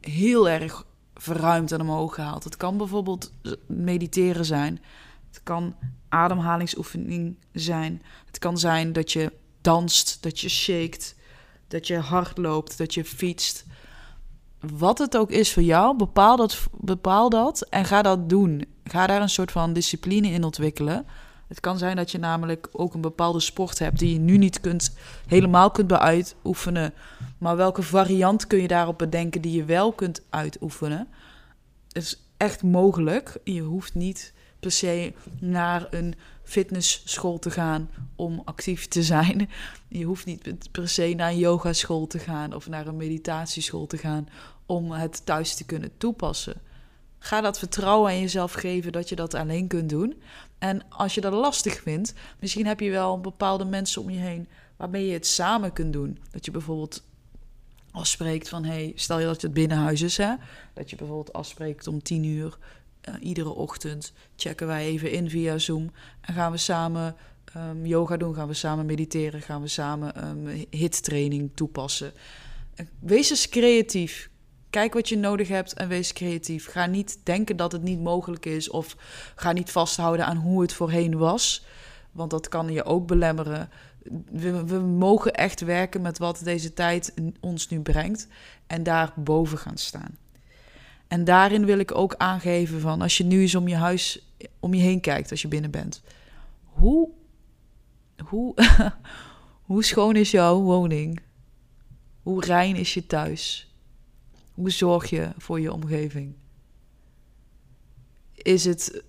heel 0.00 0.48
erg 0.48 0.86
verruimt 1.14 1.72
en 1.72 1.80
omhoog 1.80 2.16
haalt. 2.16 2.44
Het 2.44 2.56
kan 2.56 2.76
bijvoorbeeld 2.76 3.32
mediteren 3.66 4.44
zijn. 4.44 4.82
Het 5.28 5.42
kan 5.42 5.76
ademhalingsoefening 6.08 7.36
zijn. 7.52 8.02
Het 8.26 8.38
kan 8.38 8.58
zijn 8.58 8.92
dat 8.92 9.12
je 9.12 9.32
danst, 9.60 10.22
dat 10.22 10.40
je 10.40 10.48
shakt 10.48 11.18
dat 11.70 11.86
je 11.86 11.98
hard 11.98 12.38
loopt, 12.38 12.78
dat 12.78 12.94
je 12.94 13.04
fietst. 13.04 13.64
Wat 14.60 14.98
het 14.98 15.16
ook 15.16 15.30
is 15.30 15.52
voor 15.52 15.62
jou, 15.62 15.96
bepaal 15.96 16.36
dat, 16.36 16.66
bepaal 16.72 17.30
dat 17.30 17.60
en 17.60 17.84
ga 17.84 18.02
dat 18.02 18.28
doen. 18.28 18.64
Ga 18.84 19.06
daar 19.06 19.22
een 19.22 19.28
soort 19.28 19.52
van 19.52 19.72
discipline 19.72 20.28
in 20.28 20.44
ontwikkelen. 20.44 21.06
Het 21.48 21.60
kan 21.60 21.78
zijn 21.78 21.96
dat 21.96 22.10
je 22.10 22.18
namelijk 22.18 22.68
ook 22.72 22.94
een 22.94 23.00
bepaalde 23.00 23.40
sport 23.40 23.78
hebt 23.78 23.98
die 23.98 24.12
je 24.12 24.18
nu 24.18 24.36
niet 24.36 24.60
kunt, 24.60 24.96
helemaal 25.26 25.70
kunt 25.70 25.92
uitoefenen. 25.92 26.94
Maar 27.38 27.56
welke 27.56 27.82
variant 27.82 28.46
kun 28.46 28.62
je 28.62 28.68
daarop 28.68 28.98
bedenken 28.98 29.40
die 29.40 29.52
je 29.52 29.64
wel 29.64 29.92
kunt 29.92 30.22
uitoefenen? 30.30 31.08
Het 31.92 32.02
is 32.02 32.22
echt 32.36 32.62
mogelijk. 32.62 33.36
Je 33.44 33.60
hoeft 33.60 33.94
niet 33.94 34.32
per 34.60 34.70
se 34.70 35.12
naar 35.38 35.86
een 35.90 36.14
fitnessschool 36.42 37.38
te 37.38 37.50
gaan 37.50 37.90
om 38.16 38.42
actief 38.44 38.88
te 38.88 39.02
zijn. 39.02 39.50
Je 39.88 40.04
hoeft 40.04 40.26
niet 40.26 40.68
per 40.70 40.88
se 40.88 41.14
naar 41.16 41.30
een 41.30 41.38
yogaschool 41.38 42.06
te 42.06 42.18
gaan 42.18 42.54
of 42.54 42.68
naar 42.68 42.86
een 42.86 42.96
meditatieschool 42.96 43.86
te 43.86 43.98
gaan 43.98 44.28
om 44.66 44.92
het 44.92 45.26
thuis 45.26 45.54
te 45.54 45.64
kunnen 45.64 45.90
toepassen. 45.96 46.60
Ga 47.18 47.40
dat 47.40 47.58
vertrouwen 47.58 48.10
aan 48.10 48.20
jezelf 48.20 48.52
geven 48.52 48.92
dat 48.92 49.08
je 49.08 49.16
dat 49.16 49.34
alleen 49.34 49.66
kunt 49.66 49.88
doen. 49.88 50.22
En 50.58 50.88
als 50.88 51.14
je 51.14 51.20
dat 51.20 51.32
lastig 51.32 51.80
vindt, 51.82 52.14
misschien 52.40 52.66
heb 52.66 52.80
je 52.80 52.90
wel 52.90 53.20
bepaalde 53.20 53.64
mensen 53.64 54.02
om 54.02 54.10
je 54.10 54.18
heen 54.18 54.48
waarmee 54.76 55.06
je 55.06 55.12
het 55.12 55.26
samen 55.26 55.72
kunt 55.72 55.92
doen. 55.92 56.18
Dat 56.30 56.44
je 56.44 56.50
bijvoorbeeld 56.50 57.02
afspreekt 57.90 58.48
van, 58.48 58.64
hey, 58.64 58.92
stel 58.94 59.18
je 59.18 59.26
dat 59.26 59.42
het 59.42 59.52
binnenhuis 59.52 60.00
is, 60.00 60.16
hè? 60.16 60.34
dat 60.74 60.90
je 60.90 60.96
bijvoorbeeld 60.96 61.32
afspreekt 61.32 61.86
om 61.86 62.02
tien 62.02 62.24
uur 62.24 62.58
iedere 63.20 63.54
ochtend 63.54 64.12
checken 64.36 64.66
wij 64.66 64.84
even 64.84 65.12
in 65.12 65.30
via 65.30 65.58
Zoom 65.58 65.90
en 66.20 66.34
gaan 66.34 66.52
we 66.52 66.58
samen 66.58 67.16
um, 67.56 67.86
yoga 67.86 68.16
doen, 68.16 68.34
gaan 68.34 68.48
we 68.48 68.54
samen 68.54 68.86
mediteren, 68.86 69.42
gaan 69.42 69.60
we 69.60 69.68
samen 69.68 70.28
um, 70.28 70.66
hittraining 70.70 71.50
toepassen. 71.54 72.12
Wees 72.98 73.30
eens 73.30 73.48
creatief. 73.48 74.30
Kijk 74.70 74.94
wat 74.94 75.08
je 75.08 75.16
nodig 75.16 75.48
hebt 75.48 75.72
en 75.72 75.88
wees 75.88 76.12
creatief. 76.12 76.66
Ga 76.66 76.86
niet 76.86 77.18
denken 77.22 77.56
dat 77.56 77.72
het 77.72 77.82
niet 77.82 78.00
mogelijk 78.00 78.46
is 78.46 78.70
of 78.70 78.96
ga 79.34 79.52
niet 79.52 79.70
vasthouden 79.70 80.26
aan 80.26 80.36
hoe 80.36 80.62
het 80.62 80.72
voorheen 80.72 81.18
was, 81.18 81.64
want 82.12 82.30
dat 82.30 82.48
kan 82.48 82.72
je 82.72 82.84
ook 82.84 83.06
belemmeren. 83.06 83.68
We, 84.30 84.64
we 84.64 84.78
mogen 84.78 85.32
echt 85.32 85.60
werken 85.60 86.02
met 86.02 86.18
wat 86.18 86.40
deze 86.44 86.72
tijd 86.72 87.14
ons 87.40 87.68
nu 87.68 87.80
brengt 87.80 88.26
en 88.66 88.82
daar 88.82 89.12
boven 89.16 89.58
gaan 89.58 89.76
staan. 89.76 90.16
En 91.10 91.24
daarin 91.24 91.64
wil 91.64 91.78
ik 91.78 91.94
ook 91.94 92.14
aangeven 92.14 92.80
van 92.80 93.00
als 93.00 93.16
je 93.16 93.24
nu 93.24 93.40
eens 93.40 93.54
om 93.54 93.68
je 93.68 93.76
huis 93.76 94.34
om 94.60 94.74
je 94.74 94.82
heen 94.82 95.00
kijkt 95.00 95.30
als 95.30 95.42
je 95.42 95.48
binnen 95.48 95.70
bent. 95.70 96.02
Hoe, 96.64 97.10
hoe, 98.24 98.54
hoe 99.68 99.84
schoon 99.84 100.16
is 100.16 100.30
jouw 100.30 100.60
woning? 100.60 101.20
Hoe 102.22 102.44
rein 102.44 102.76
is 102.76 102.94
je 102.94 103.06
thuis? 103.06 103.74
Hoe 104.54 104.70
zorg 104.70 105.10
je 105.10 105.30
voor 105.36 105.60
je 105.60 105.72
omgeving? 105.72 106.34
Is 108.32 108.64
het 108.64 109.02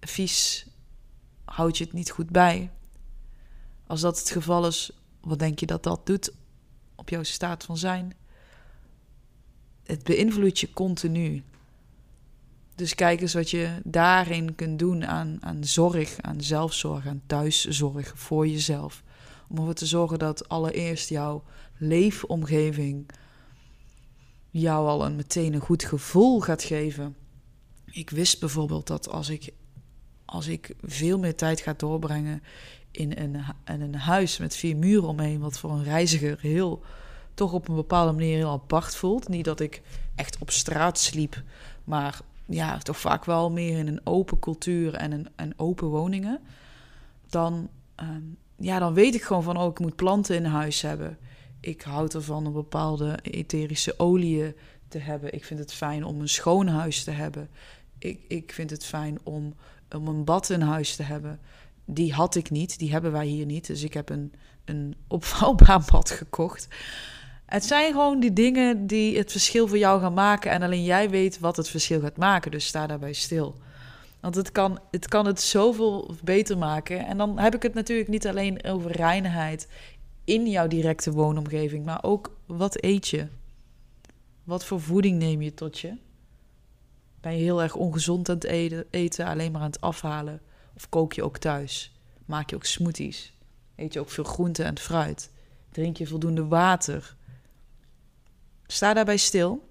vies? 0.00 0.66
Houd 1.44 1.78
je 1.78 1.84
het 1.84 1.92
niet 1.92 2.10
goed 2.10 2.30
bij? 2.30 2.70
Als 3.86 4.00
dat 4.00 4.18
het 4.18 4.30
geval 4.30 4.66
is, 4.66 4.90
wat 5.20 5.38
denk 5.38 5.58
je 5.58 5.66
dat 5.66 5.82
dat 5.82 6.06
doet 6.06 6.32
op 6.94 7.08
jouw 7.08 7.22
staat 7.22 7.64
van 7.64 7.76
zijn? 7.76 8.12
Het 9.82 10.04
beïnvloedt 10.04 10.60
je 10.60 10.72
continu. 10.72 11.42
Dus 12.74 12.94
kijk 12.94 13.20
eens 13.20 13.34
wat 13.34 13.50
je 13.50 13.80
daarin 13.84 14.54
kunt 14.54 14.78
doen 14.78 15.06
aan, 15.06 15.38
aan 15.40 15.64
zorg, 15.64 16.16
aan 16.20 16.40
zelfzorg, 16.40 17.06
aan 17.06 17.22
thuiszorg 17.26 18.12
voor 18.14 18.48
jezelf. 18.48 19.02
Om 19.48 19.56
ervoor 19.56 19.74
te 19.74 19.86
zorgen 19.86 20.18
dat 20.18 20.48
allereerst 20.48 21.08
jouw 21.08 21.44
leefomgeving 21.76 23.06
jou 24.50 24.88
al 24.88 25.04
een, 25.04 25.16
meteen 25.16 25.54
een 25.54 25.60
goed 25.60 25.84
gevoel 25.84 26.40
gaat 26.40 26.62
geven. 26.62 27.16
Ik 27.90 28.10
wist 28.10 28.40
bijvoorbeeld 28.40 28.86
dat 28.86 29.08
als 29.08 29.28
ik, 29.28 29.52
als 30.24 30.46
ik 30.46 30.74
veel 30.82 31.18
meer 31.18 31.36
tijd 31.36 31.60
ga 31.60 31.74
doorbrengen 31.76 32.42
in 32.90 33.12
een, 33.16 33.44
in 33.64 33.80
een 33.80 33.94
huis 33.94 34.38
met 34.38 34.56
vier 34.56 34.76
muren 34.76 35.08
omheen, 35.08 35.40
wat 35.40 35.58
voor 35.58 35.70
een 35.70 35.84
reiziger 35.84 36.38
heel 36.40 36.82
toch 37.34 37.52
op 37.52 37.68
een 37.68 37.74
bepaalde 37.74 38.12
manier 38.12 38.36
heel 38.36 38.50
apart 38.50 38.96
voelt. 38.96 39.28
Niet 39.28 39.44
dat 39.44 39.60
ik 39.60 39.82
echt 40.14 40.38
op 40.38 40.50
straat 40.50 40.98
sliep, 40.98 41.42
maar 41.84 42.20
ja, 42.46 42.78
toch 42.78 42.98
vaak 42.98 43.24
wel 43.24 43.50
meer 43.50 43.78
in 43.78 43.86
een 43.86 44.00
open 44.04 44.38
cultuur 44.38 44.94
en 44.94 45.12
een, 45.12 45.28
en 45.36 45.52
open 45.56 45.88
woningen. 45.88 46.40
Dan, 47.28 47.68
ehm, 47.94 48.22
ja, 48.56 48.78
dan 48.78 48.94
weet 48.94 49.14
ik 49.14 49.22
gewoon 49.22 49.42
van, 49.42 49.56
oh, 49.56 49.70
ik 49.70 49.78
moet 49.78 49.96
planten 49.96 50.36
in 50.36 50.44
huis 50.44 50.80
hebben. 50.80 51.18
Ik 51.60 51.82
houd 51.82 52.14
ervan 52.14 52.46
om 52.46 52.52
bepaalde 52.52 53.18
etherische 53.22 53.98
oliën 53.98 54.54
te 54.88 54.98
hebben. 54.98 55.32
Ik 55.34 55.44
vind 55.44 55.60
het 55.60 55.72
fijn 55.72 56.04
om 56.04 56.20
een 56.20 56.28
schoon 56.28 56.66
huis 56.68 57.04
te 57.04 57.10
hebben. 57.10 57.48
Ik, 57.98 58.20
ik 58.28 58.52
vind 58.52 58.70
het 58.70 58.84
fijn 58.84 59.18
om, 59.22 59.54
om 59.90 60.08
een 60.08 60.24
bad 60.24 60.50
in 60.50 60.60
huis 60.60 60.96
te 60.96 61.02
hebben. 61.02 61.40
Die 61.84 62.12
had 62.12 62.34
ik 62.34 62.50
niet, 62.50 62.78
die 62.78 62.92
hebben 62.92 63.12
wij 63.12 63.26
hier 63.26 63.46
niet. 63.46 63.66
Dus 63.66 63.82
ik 63.82 63.94
heb 63.94 64.08
een, 64.08 64.32
een 64.64 64.94
opvouwbaar 65.08 65.84
bad 65.92 66.10
gekocht. 66.10 66.68
Het 67.52 67.64
zijn 67.64 67.92
gewoon 67.92 68.20
die 68.20 68.32
dingen 68.32 68.86
die 68.86 69.18
het 69.18 69.30
verschil 69.30 69.68
voor 69.68 69.78
jou 69.78 70.00
gaan 70.00 70.14
maken. 70.14 70.50
En 70.50 70.62
alleen 70.62 70.84
jij 70.84 71.10
weet 71.10 71.38
wat 71.38 71.56
het 71.56 71.68
verschil 71.68 72.00
gaat 72.00 72.16
maken. 72.16 72.50
Dus 72.50 72.66
sta 72.66 72.86
daarbij 72.86 73.12
stil. 73.12 73.54
Want 74.20 74.34
het 74.34 74.52
kan, 74.52 74.78
het 74.90 75.08
kan 75.08 75.26
het 75.26 75.40
zoveel 75.40 76.14
beter 76.24 76.58
maken. 76.58 77.06
En 77.06 77.16
dan 77.16 77.38
heb 77.38 77.54
ik 77.54 77.62
het 77.62 77.74
natuurlijk 77.74 78.08
niet 78.08 78.26
alleen 78.26 78.64
over 78.64 78.92
reinheid 78.92 79.68
in 80.24 80.46
jouw 80.46 80.66
directe 80.66 81.12
woonomgeving, 81.12 81.84
maar 81.84 82.02
ook 82.02 82.36
wat 82.46 82.84
eet 82.84 83.08
je? 83.08 83.26
Wat 84.44 84.64
voor 84.64 84.80
voeding 84.80 85.18
neem 85.18 85.42
je 85.42 85.54
tot 85.54 85.78
je? 85.78 85.94
Ben 87.20 87.36
je 87.36 87.42
heel 87.42 87.62
erg 87.62 87.74
ongezond 87.74 88.28
aan 88.28 88.34
het 88.34 88.84
eten, 88.90 89.26
alleen 89.26 89.52
maar 89.52 89.60
aan 89.60 89.66
het 89.66 89.80
afhalen? 89.80 90.40
Of 90.76 90.88
kook 90.88 91.12
je 91.12 91.22
ook 91.22 91.38
thuis? 91.38 91.92
Maak 92.24 92.50
je 92.50 92.56
ook 92.56 92.64
smoothies? 92.64 93.32
Eet 93.76 93.92
je 93.92 94.00
ook 94.00 94.10
veel 94.10 94.24
groente 94.24 94.62
en 94.62 94.78
fruit? 94.78 95.30
Drink 95.70 95.96
je 95.96 96.06
voldoende 96.06 96.46
water? 96.46 97.16
Sta 98.72 98.94
daarbij 98.94 99.16
stil. 99.16 99.68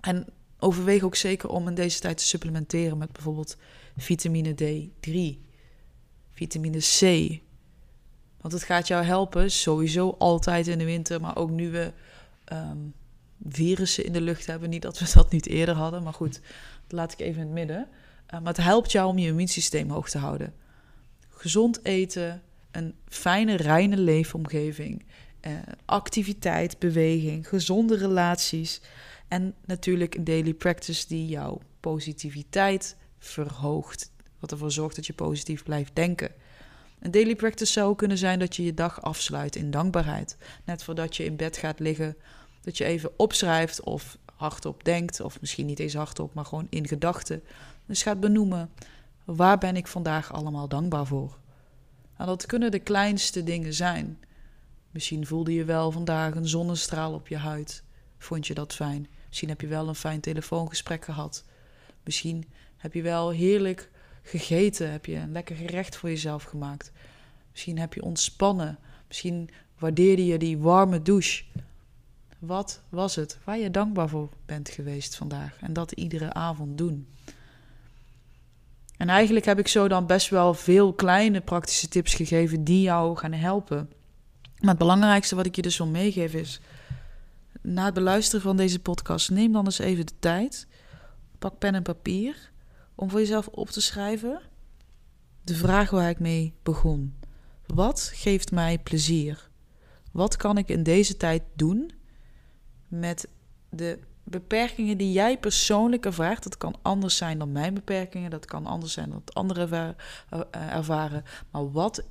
En 0.00 0.26
overweeg 0.58 1.02
ook 1.02 1.16
zeker 1.16 1.48
om 1.48 1.68
in 1.68 1.74
deze 1.74 2.00
tijd 2.00 2.18
te 2.18 2.24
supplementeren 2.24 2.98
met 2.98 3.12
bijvoorbeeld 3.12 3.56
vitamine 3.96 4.54
D3, 4.54 5.12
vitamine 6.32 6.78
C. 6.78 7.00
Want 8.40 8.52
het 8.52 8.62
gaat 8.62 8.86
jou 8.86 9.04
helpen, 9.04 9.50
sowieso 9.50 10.14
altijd 10.18 10.66
in 10.66 10.78
de 10.78 10.84
winter, 10.84 11.20
maar 11.20 11.36
ook 11.36 11.50
nu 11.50 11.70
we 11.70 11.92
um, 12.52 12.94
virussen 13.48 14.04
in 14.04 14.12
de 14.12 14.20
lucht 14.20 14.46
hebben. 14.46 14.70
Niet 14.70 14.82
dat 14.82 14.98
we 14.98 15.10
dat 15.14 15.30
niet 15.30 15.46
eerder 15.46 15.74
hadden, 15.74 16.02
maar 16.02 16.14
goed, 16.14 16.40
dat 16.86 16.98
laat 16.98 17.12
ik 17.12 17.20
even 17.20 17.40
in 17.40 17.46
het 17.46 17.54
midden. 17.54 17.88
Uh, 18.34 18.40
maar 18.40 18.54
het 18.54 18.64
helpt 18.64 18.92
jou 18.92 19.08
om 19.08 19.18
je 19.18 19.28
immuunsysteem 19.28 19.90
hoog 19.90 20.08
te 20.08 20.18
houden. 20.18 20.54
Gezond 21.28 21.84
eten, 21.84 22.42
een 22.70 22.94
fijne, 23.08 23.56
reine 23.56 23.96
leefomgeving 23.96 25.04
uh, 25.46 25.52
activiteit, 25.84 26.78
beweging, 26.78 27.48
gezonde 27.48 27.96
relaties 27.96 28.80
en 29.28 29.54
natuurlijk 29.64 30.14
een 30.14 30.24
daily 30.24 30.54
practice 30.54 31.08
die 31.08 31.26
jouw 31.26 31.60
positiviteit 31.80 32.96
verhoogt. 33.18 34.12
Wat 34.38 34.52
ervoor 34.52 34.72
zorgt 34.72 34.96
dat 34.96 35.06
je 35.06 35.12
positief 35.12 35.62
blijft 35.62 35.94
denken. 35.94 36.30
Een 37.00 37.10
daily 37.10 37.36
practice 37.36 37.72
zou 37.72 37.96
kunnen 37.96 38.18
zijn 38.18 38.38
dat 38.38 38.56
je 38.56 38.64
je 38.64 38.74
dag 38.74 39.02
afsluit 39.02 39.56
in 39.56 39.70
dankbaarheid. 39.70 40.36
Net 40.64 40.82
voordat 40.82 41.16
je 41.16 41.24
in 41.24 41.36
bed 41.36 41.56
gaat 41.56 41.80
liggen, 41.80 42.16
dat 42.60 42.78
je 42.78 42.84
even 42.84 43.18
opschrijft 43.18 43.80
of 43.80 44.18
hardop 44.36 44.84
denkt, 44.84 45.20
of 45.20 45.40
misschien 45.40 45.66
niet 45.66 45.78
eens 45.78 45.94
hardop, 45.94 46.34
maar 46.34 46.44
gewoon 46.44 46.66
in 46.70 46.88
gedachten. 46.88 47.42
Dus 47.86 48.02
gaat 48.02 48.20
benoemen: 48.20 48.70
waar 49.24 49.58
ben 49.58 49.76
ik 49.76 49.86
vandaag 49.86 50.32
allemaal 50.32 50.68
dankbaar 50.68 51.06
voor? 51.06 51.38
En 52.16 52.26
dat 52.26 52.46
kunnen 52.46 52.70
de 52.70 52.78
kleinste 52.78 53.42
dingen 53.42 53.74
zijn. 53.74 54.18
Misschien 54.96 55.26
voelde 55.26 55.52
je 55.52 55.64
wel 55.64 55.92
vandaag 55.92 56.34
een 56.34 56.48
zonnestraal 56.48 57.12
op 57.12 57.28
je 57.28 57.36
huid. 57.36 57.82
Vond 58.18 58.46
je 58.46 58.54
dat 58.54 58.74
fijn? 58.74 59.08
Misschien 59.28 59.48
heb 59.48 59.60
je 59.60 59.66
wel 59.66 59.88
een 59.88 59.94
fijn 59.94 60.20
telefoongesprek 60.20 61.04
gehad. 61.04 61.44
Misschien 62.04 62.44
heb 62.76 62.94
je 62.94 63.02
wel 63.02 63.30
heerlijk 63.30 63.90
gegeten. 64.22 64.90
Heb 64.90 65.06
je 65.06 65.14
een 65.14 65.32
lekker 65.32 65.56
gerecht 65.56 65.96
voor 65.96 66.08
jezelf 66.08 66.42
gemaakt. 66.42 66.92
Misschien 67.50 67.78
heb 67.78 67.94
je 67.94 68.02
ontspannen. 68.02 68.78
Misschien 69.06 69.50
waardeerde 69.78 70.26
je 70.26 70.38
die 70.38 70.58
warme 70.58 71.02
douche. 71.02 71.44
Wat 72.38 72.82
was 72.88 73.14
het 73.14 73.38
waar 73.44 73.58
je 73.58 73.70
dankbaar 73.70 74.08
voor 74.08 74.28
bent 74.46 74.68
geweest 74.68 75.16
vandaag? 75.16 75.58
En 75.60 75.72
dat 75.72 75.92
iedere 75.92 76.32
avond 76.32 76.78
doen. 76.78 77.08
En 78.96 79.08
eigenlijk 79.08 79.46
heb 79.46 79.58
ik 79.58 79.68
zo 79.68 79.88
dan 79.88 80.06
best 80.06 80.28
wel 80.28 80.54
veel 80.54 80.92
kleine 80.92 81.40
praktische 81.40 81.88
tips 81.88 82.14
gegeven 82.14 82.64
die 82.64 82.82
jou 82.82 83.16
gaan 83.16 83.32
helpen. 83.32 83.90
Maar 84.60 84.70
het 84.70 84.78
belangrijkste 84.78 85.34
wat 85.34 85.46
ik 85.46 85.56
je 85.56 85.62
dus 85.62 85.78
wil 85.78 85.86
meegeven 85.86 86.40
is: 86.40 86.60
na 87.60 87.84
het 87.84 87.94
beluisteren 87.94 88.40
van 88.40 88.56
deze 88.56 88.78
podcast, 88.78 89.30
neem 89.30 89.52
dan 89.52 89.64
eens 89.64 89.78
even 89.78 90.06
de 90.06 90.18
tijd. 90.18 90.66
Pak 91.38 91.58
pen 91.58 91.74
en 91.74 91.82
papier 91.82 92.50
om 92.94 93.10
voor 93.10 93.20
jezelf 93.20 93.46
op 93.46 93.68
te 93.68 93.80
schrijven 93.80 94.40
de 95.46 95.54
vraag 95.54 95.90
waar 95.90 96.08
ik 96.08 96.18
mee 96.18 96.54
begon. 96.62 97.14
Wat 97.66 98.10
geeft 98.14 98.52
mij 98.52 98.78
plezier? 98.78 99.48
Wat 100.12 100.36
kan 100.36 100.58
ik 100.58 100.68
in 100.68 100.82
deze 100.82 101.16
tijd 101.16 101.42
doen 101.54 101.90
met 102.88 103.28
de 103.68 103.98
beperkingen 104.24 104.98
die 104.98 105.12
jij 105.12 105.38
persoonlijk 105.38 106.06
ervaart? 106.06 106.42
Dat 106.42 106.56
kan 106.56 106.74
anders 106.82 107.16
zijn 107.16 107.38
dan 107.38 107.52
mijn 107.52 107.74
beperkingen, 107.74 108.30
dat 108.30 108.44
kan 108.44 108.66
anders 108.66 108.92
zijn 108.92 109.08
dan 109.08 109.18
het 109.24 109.34
anderen 109.34 109.96
eh, 110.30 110.40
ervaren. 110.50 111.24
Maar 111.50 111.70
wat 111.70 112.04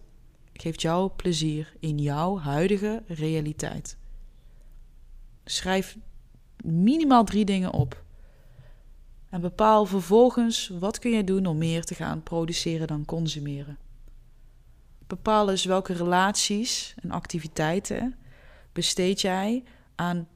geeft 0.62 0.82
jou 0.82 1.10
plezier 1.16 1.74
in 1.80 1.98
jouw 1.98 2.40
huidige 2.40 3.04
realiteit. 3.08 3.98
Schrijf 5.46 5.98
minimaal 6.64 7.24
drie 7.24 7.46
dingen 7.46 7.72
op. 7.72 8.04
En 9.30 9.42
bepaal 9.42 9.86
vervolgens 9.86 10.68
wat 10.80 11.00
kun 11.00 11.12
je 11.12 11.24
doen 11.24 11.46
om 11.46 11.58
meer 11.58 11.84
te 11.84 11.96
gaan 11.96 12.24
produceren 12.24 12.88
dan 12.88 13.06
consumeren. 13.06 13.78
Bepaal 15.08 15.46
dus 15.46 15.66
welke 15.66 15.94
relaties 15.94 16.96
en 17.02 17.12
activiteiten 17.12 18.16
besteed 18.74 19.22
jij 19.22 19.64
aan 19.96 20.28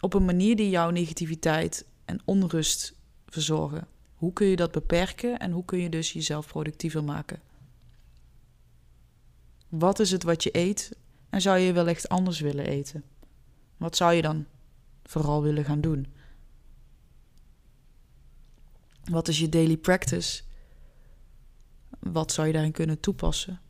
op 0.00 0.14
een 0.14 0.24
manier 0.24 0.56
die 0.56 0.70
jouw 0.70 0.90
negativiteit 0.90 1.86
en 2.04 2.20
onrust 2.24 2.94
verzorgen. 3.26 3.86
Hoe 4.14 4.32
kun 4.32 4.46
je 4.46 4.56
dat 4.56 4.72
beperken 4.72 5.38
en 5.38 5.50
hoe 5.50 5.64
kun 5.64 5.78
je 5.78 5.88
dus 5.88 6.12
jezelf 6.12 6.46
productiever 6.46 7.04
maken? 7.04 7.40
Wat 9.68 9.98
is 9.98 10.10
het 10.10 10.22
wat 10.22 10.42
je 10.42 10.56
eet 10.56 10.96
en 11.30 11.40
zou 11.40 11.58
je 11.58 11.72
wellicht 11.72 12.08
anders 12.08 12.40
willen 12.40 12.66
eten? 12.66 13.04
Wat 13.76 13.96
zou 13.96 14.12
je 14.12 14.22
dan 14.22 14.46
vooral 15.04 15.42
willen 15.42 15.64
gaan 15.64 15.80
doen? 15.80 16.14
Wat 19.04 19.28
is 19.28 19.38
je 19.38 19.48
daily 19.48 19.76
practice? 19.76 20.42
Wat 21.98 22.32
zou 22.32 22.46
je 22.46 22.52
daarin 22.52 22.72
kunnen 22.72 23.00
toepassen? 23.00 23.60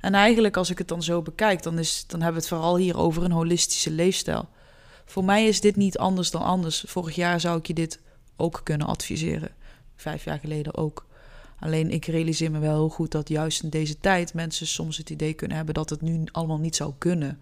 En 0.00 0.14
eigenlijk, 0.14 0.56
als 0.56 0.70
ik 0.70 0.78
het 0.78 0.88
dan 0.88 1.02
zo 1.02 1.22
bekijk, 1.22 1.62
dan, 1.62 1.78
is, 1.78 2.06
dan 2.06 2.20
hebben 2.20 2.40
we 2.40 2.46
het 2.46 2.56
vooral 2.56 2.76
hier 2.76 2.96
over 2.96 3.24
een 3.24 3.32
holistische 3.32 3.90
leefstijl. 3.90 4.48
Voor 5.04 5.24
mij 5.24 5.46
is 5.46 5.60
dit 5.60 5.76
niet 5.76 5.98
anders 5.98 6.30
dan 6.30 6.42
anders. 6.42 6.84
Vorig 6.86 7.14
jaar 7.14 7.40
zou 7.40 7.58
ik 7.58 7.66
je 7.66 7.74
dit 7.74 8.00
ook 8.36 8.60
kunnen 8.64 8.86
adviseren. 8.86 9.54
Vijf 9.94 10.24
jaar 10.24 10.38
geleden 10.38 10.76
ook. 10.76 11.05
Alleen 11.58 11.90
ik 11.90 12.04
realiseer 12.04 12.50
me 12.50 12.58
wel 12.58 12.74
heel 12.74 12.88
goed 12.88 13.10
dat 13.10 13.28
juist 13.28 13.62
in 13.62 13.70
deze 13.70 13.98
tijd 13.98 14.34
mensen 14.34 14.66
soms 14.66 14.96
het 14.96 15.10
idee 15.10 15.34
kunnen 15.34 15.56
hebben 15.56 15.74
dat 15.74 15.90
het 15.90 16.00
nu 16.00 16.24
allemaal 16.32 16.58
niet 16.58 16.76
zou 16.76 16.92
kunnen. 16.98 17.40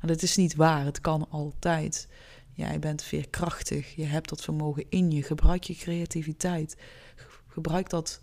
En 0.00 0.08
dat 0.08 0.22
is 0.22 0.36
niet 0.36 0.54
waar. 0.54 0.84
Het 0.84 1.00
kan 1.00 1.26
altijd. 1.30 2.08
Jij 2.52 2.78
bent 2.78 3.02
veerkrachtig. 3.02 3.94
Je 3.94 4.04
hebt 4.04 4.28
dat 4.28 4.42
vermogen 4.42 4.84
in 4.88 5.10
je. 5.10 5.22
Gebruik 5.22 5.64
je 5.64 5.74
creativiteit. 5.74 6.76
Gebruik 7.46 7.90
dat, 7.90 8.20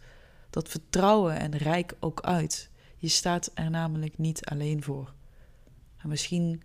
dat 0.49 0.69
vertrouwen 0.69 1.39
en 1.39 1.57
rijk 1.57 1.95
ook 1.99 2.21
uit. 2.21 2.69
Je 2.97 3.07
staat 3.07 3.51
er 3.53 3.69
namelijk 3.69 4.17
niet 4.17 4.45
alleen 4.45 4.83
voor. 4.83 5.13
En 5.97 6.09
misschien 6.09 6.61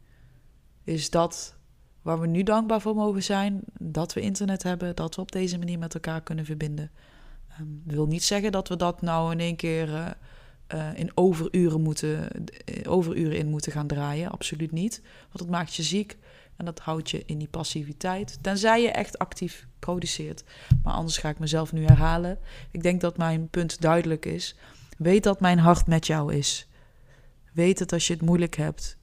is 0.84 1.10
dat 1.10 1.56
waar 2.02 2.20
we 2.20 2.26
nu 2.26 2.42
dankbaar 2.42 2.80
voor 2.80 2.94
mogen 2.94 3.22
zijn: 3.22 3.60
dat 3.78 4.12
we 4.12 4.20
internet 4.20 4.62
hebben, 4.62 4.96
dat 4.96 5.14
we 5.14 5.20
op 5.20 5.32
deze 5.32 5.58
manier 5.58 5.78
met 5.78 5.94
elkaar 5.94 6.22
kunnen 6.22 6.44
verbinden. 6.44 6.90
Um, 7.60 7.82
wil 7.84 8.06
niet 8.06 8.24
zeggen 8.24 8.52
dat 8.52 8.68
we 8.68 8.76
dat 8.76 9.02
nou 9.02 9.32
in 9.32 9.40
één 9.40 9.56
keer 9.56 9.88
uh, 9.88 10.06
uh, 10.74 10.98
in 10.98 11.10
overuren, 11.14 11.80
moeten, 11.80 12.28
uh, 12.74 12.92
overuren 12.92 13.38
in 13.38 13.48
moeten 13.48 13.72
gaan 13.72 13.86
draaien. 13.86 14.30
Absoluut 14.30 14.72
niet. 14.72 15.02
Want 15.20 15.38
dat 15.38 15.48
maakt 15.48 15.74
je 15.74 15.82
ziek 15.82 16.16
en 16.56 16.64
dat 16.64 16.78
houdt 16.78 17.10
je 17.10 17.22
in 17.26 17.38
die 17.38 17.48
passiviteit. 17.48 18.38
Tenzij 18.40 18.82
je 18.82 18.90
echt 18.90 19.18
actief 19.18 19.66
produceert. 19.78 20.44
Maar 20.82 20.94
anders 20.94 21.18
ga 21.18 21.28
ik 21.28 21.38
mezelf 21.38 21.72
nu 21.72 21.84
herhalen. 21.84 22.38
Ik 22.70 22.82
denk 22.82 23.00
dat 23.00 23.16
mijn 23.16 23.48
punt 23.48 23.80
duidelijk 23.80 24.24
is. 24.24 24.56
Weet 24.98 25.22
dat 25.22 25.40
mijn 25.40 25.58
hart 25.58 25.86
met 25.86 26.06
jou 26.06 26.34
is. 26.34 26.68
Weet 27.52 27.78
dat 27.78 27.92
als 27.92 28.06
je 28.06 28.12
het 28.12 28.22
moeilijk 28.22 28.56
hebt, 28.56 28.98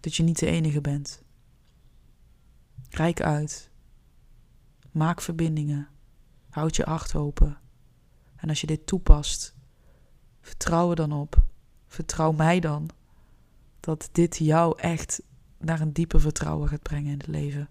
dat 0.00 0.14
je 0.14 0.22
niet 0.22 0.38
de 0.38 0.46
enige 0.46 0.80
bent. 0.80 1.22
Rijk 2.90 3.20
uit. 3.20 3.70
Maak 4.90 5.20
verbindingen. 5.20 5.88
Houd 6.50 6.76
je 6.76 6.82
hart 6.82 7.14
open. 7.14 7.58
En 8.36 8.48
als 8.48 8.60
je 8.60 8.66
dit 8.66 8.86
toepast, 8.86 9.54
vertrouw 10.40 10.90
er 10.90 10.96
dan 10.96 11.12
op. 11.12 11.42
Vertrouw 11.86 12.32
mij 12.32 12.60
dan. 12.60 12.90
Dat 13.80 14.08
dit 14.12 14.36
jou 14.36 14.78
echt 14.78 15.22
naar 15.58 15.80
een 15.80 15.92
dieper 15.92 16.20
vertrouwen 16.20 16.68
gaat 16.68 16.82
brengen 16.82 17.12
in 17.12 17.18
het 17.18 17.26
leven. 17.26 17.68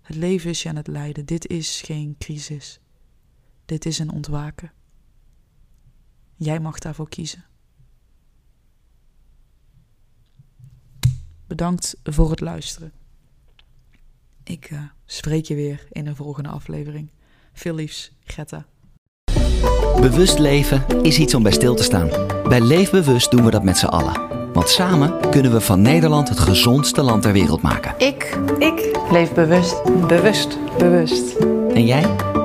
Het 0.00 0.16
leven 0.16 0.50
is 0.50 0.62
je 0.62 0.68
aan 0.68 0.76
het 0.76 0.86
lijden. 0.86 1.26
Dit 1.26 1.46
is 1.46 1.80
geen 1.80 2.14
crisis. 2.18 2.80
Dit 3.64 3.86
is 3.86 3.98
een 3.98 4.12
ontwaken. 4.12 4.72
Jij 6.34 6.60
mag 6.60 6.78
daarvoor 6.78 7.08
kiezen. 7.08 7.44
Bedankt 11.46 11.96
voor 12.04 12.30
het 12.30 12.40
luisteren. 12.40 12.92
Ik 14.48 14.70
uh, 14.70 14.78
spreek 15.06 15.44
je 15.44 15.54
weer 15.54 15.86
in 15.90 16.06
een 16.06 16.16
volgende 16.16 16.48
aflevering. 16.48 17.10
Veel 17.52 17.74
liefs, 17.74 18.12
Greta. 18.24 18.66
Bewust 20.00 20.38
leven 20.38 20.84
is 21.02 21.18
iets 21.18 21.34
om 21.34 21.42
bij 21.42 21.52
stil 21.52 21.74
te 21.74 21.82
staan. 21.82 22.08
Bij 22.48 22.60
Leefbewust 22.60 23.30
doen 23.30 23.44
we 23.44 23.50
dat 23.50 23.62
met 23.62 23.78
z'n 23.78 23.86
allen. 23.86 24.52
Want 24.52 24.68
samen 24.68 25.30
kunnen 25.30 25.52
we 25.52 25.60
van 25.60 25.82
Nederland 25.82 26.28
het 26.28 26.38
gezondste 26.38 27.02
land 27.02 27.22
ter 27.22 27.32
wereld 27.32 27.62
maken. 27.62 27.94
Ik, 27.98 28.38
ik 28.58 28.98
leef 29.10 29.32
bewust, 29.32 29.84
bewust, 30.06 30.58
bewust. 30.78 31.36
En 31.74 31.84
jij? 31.84 32.36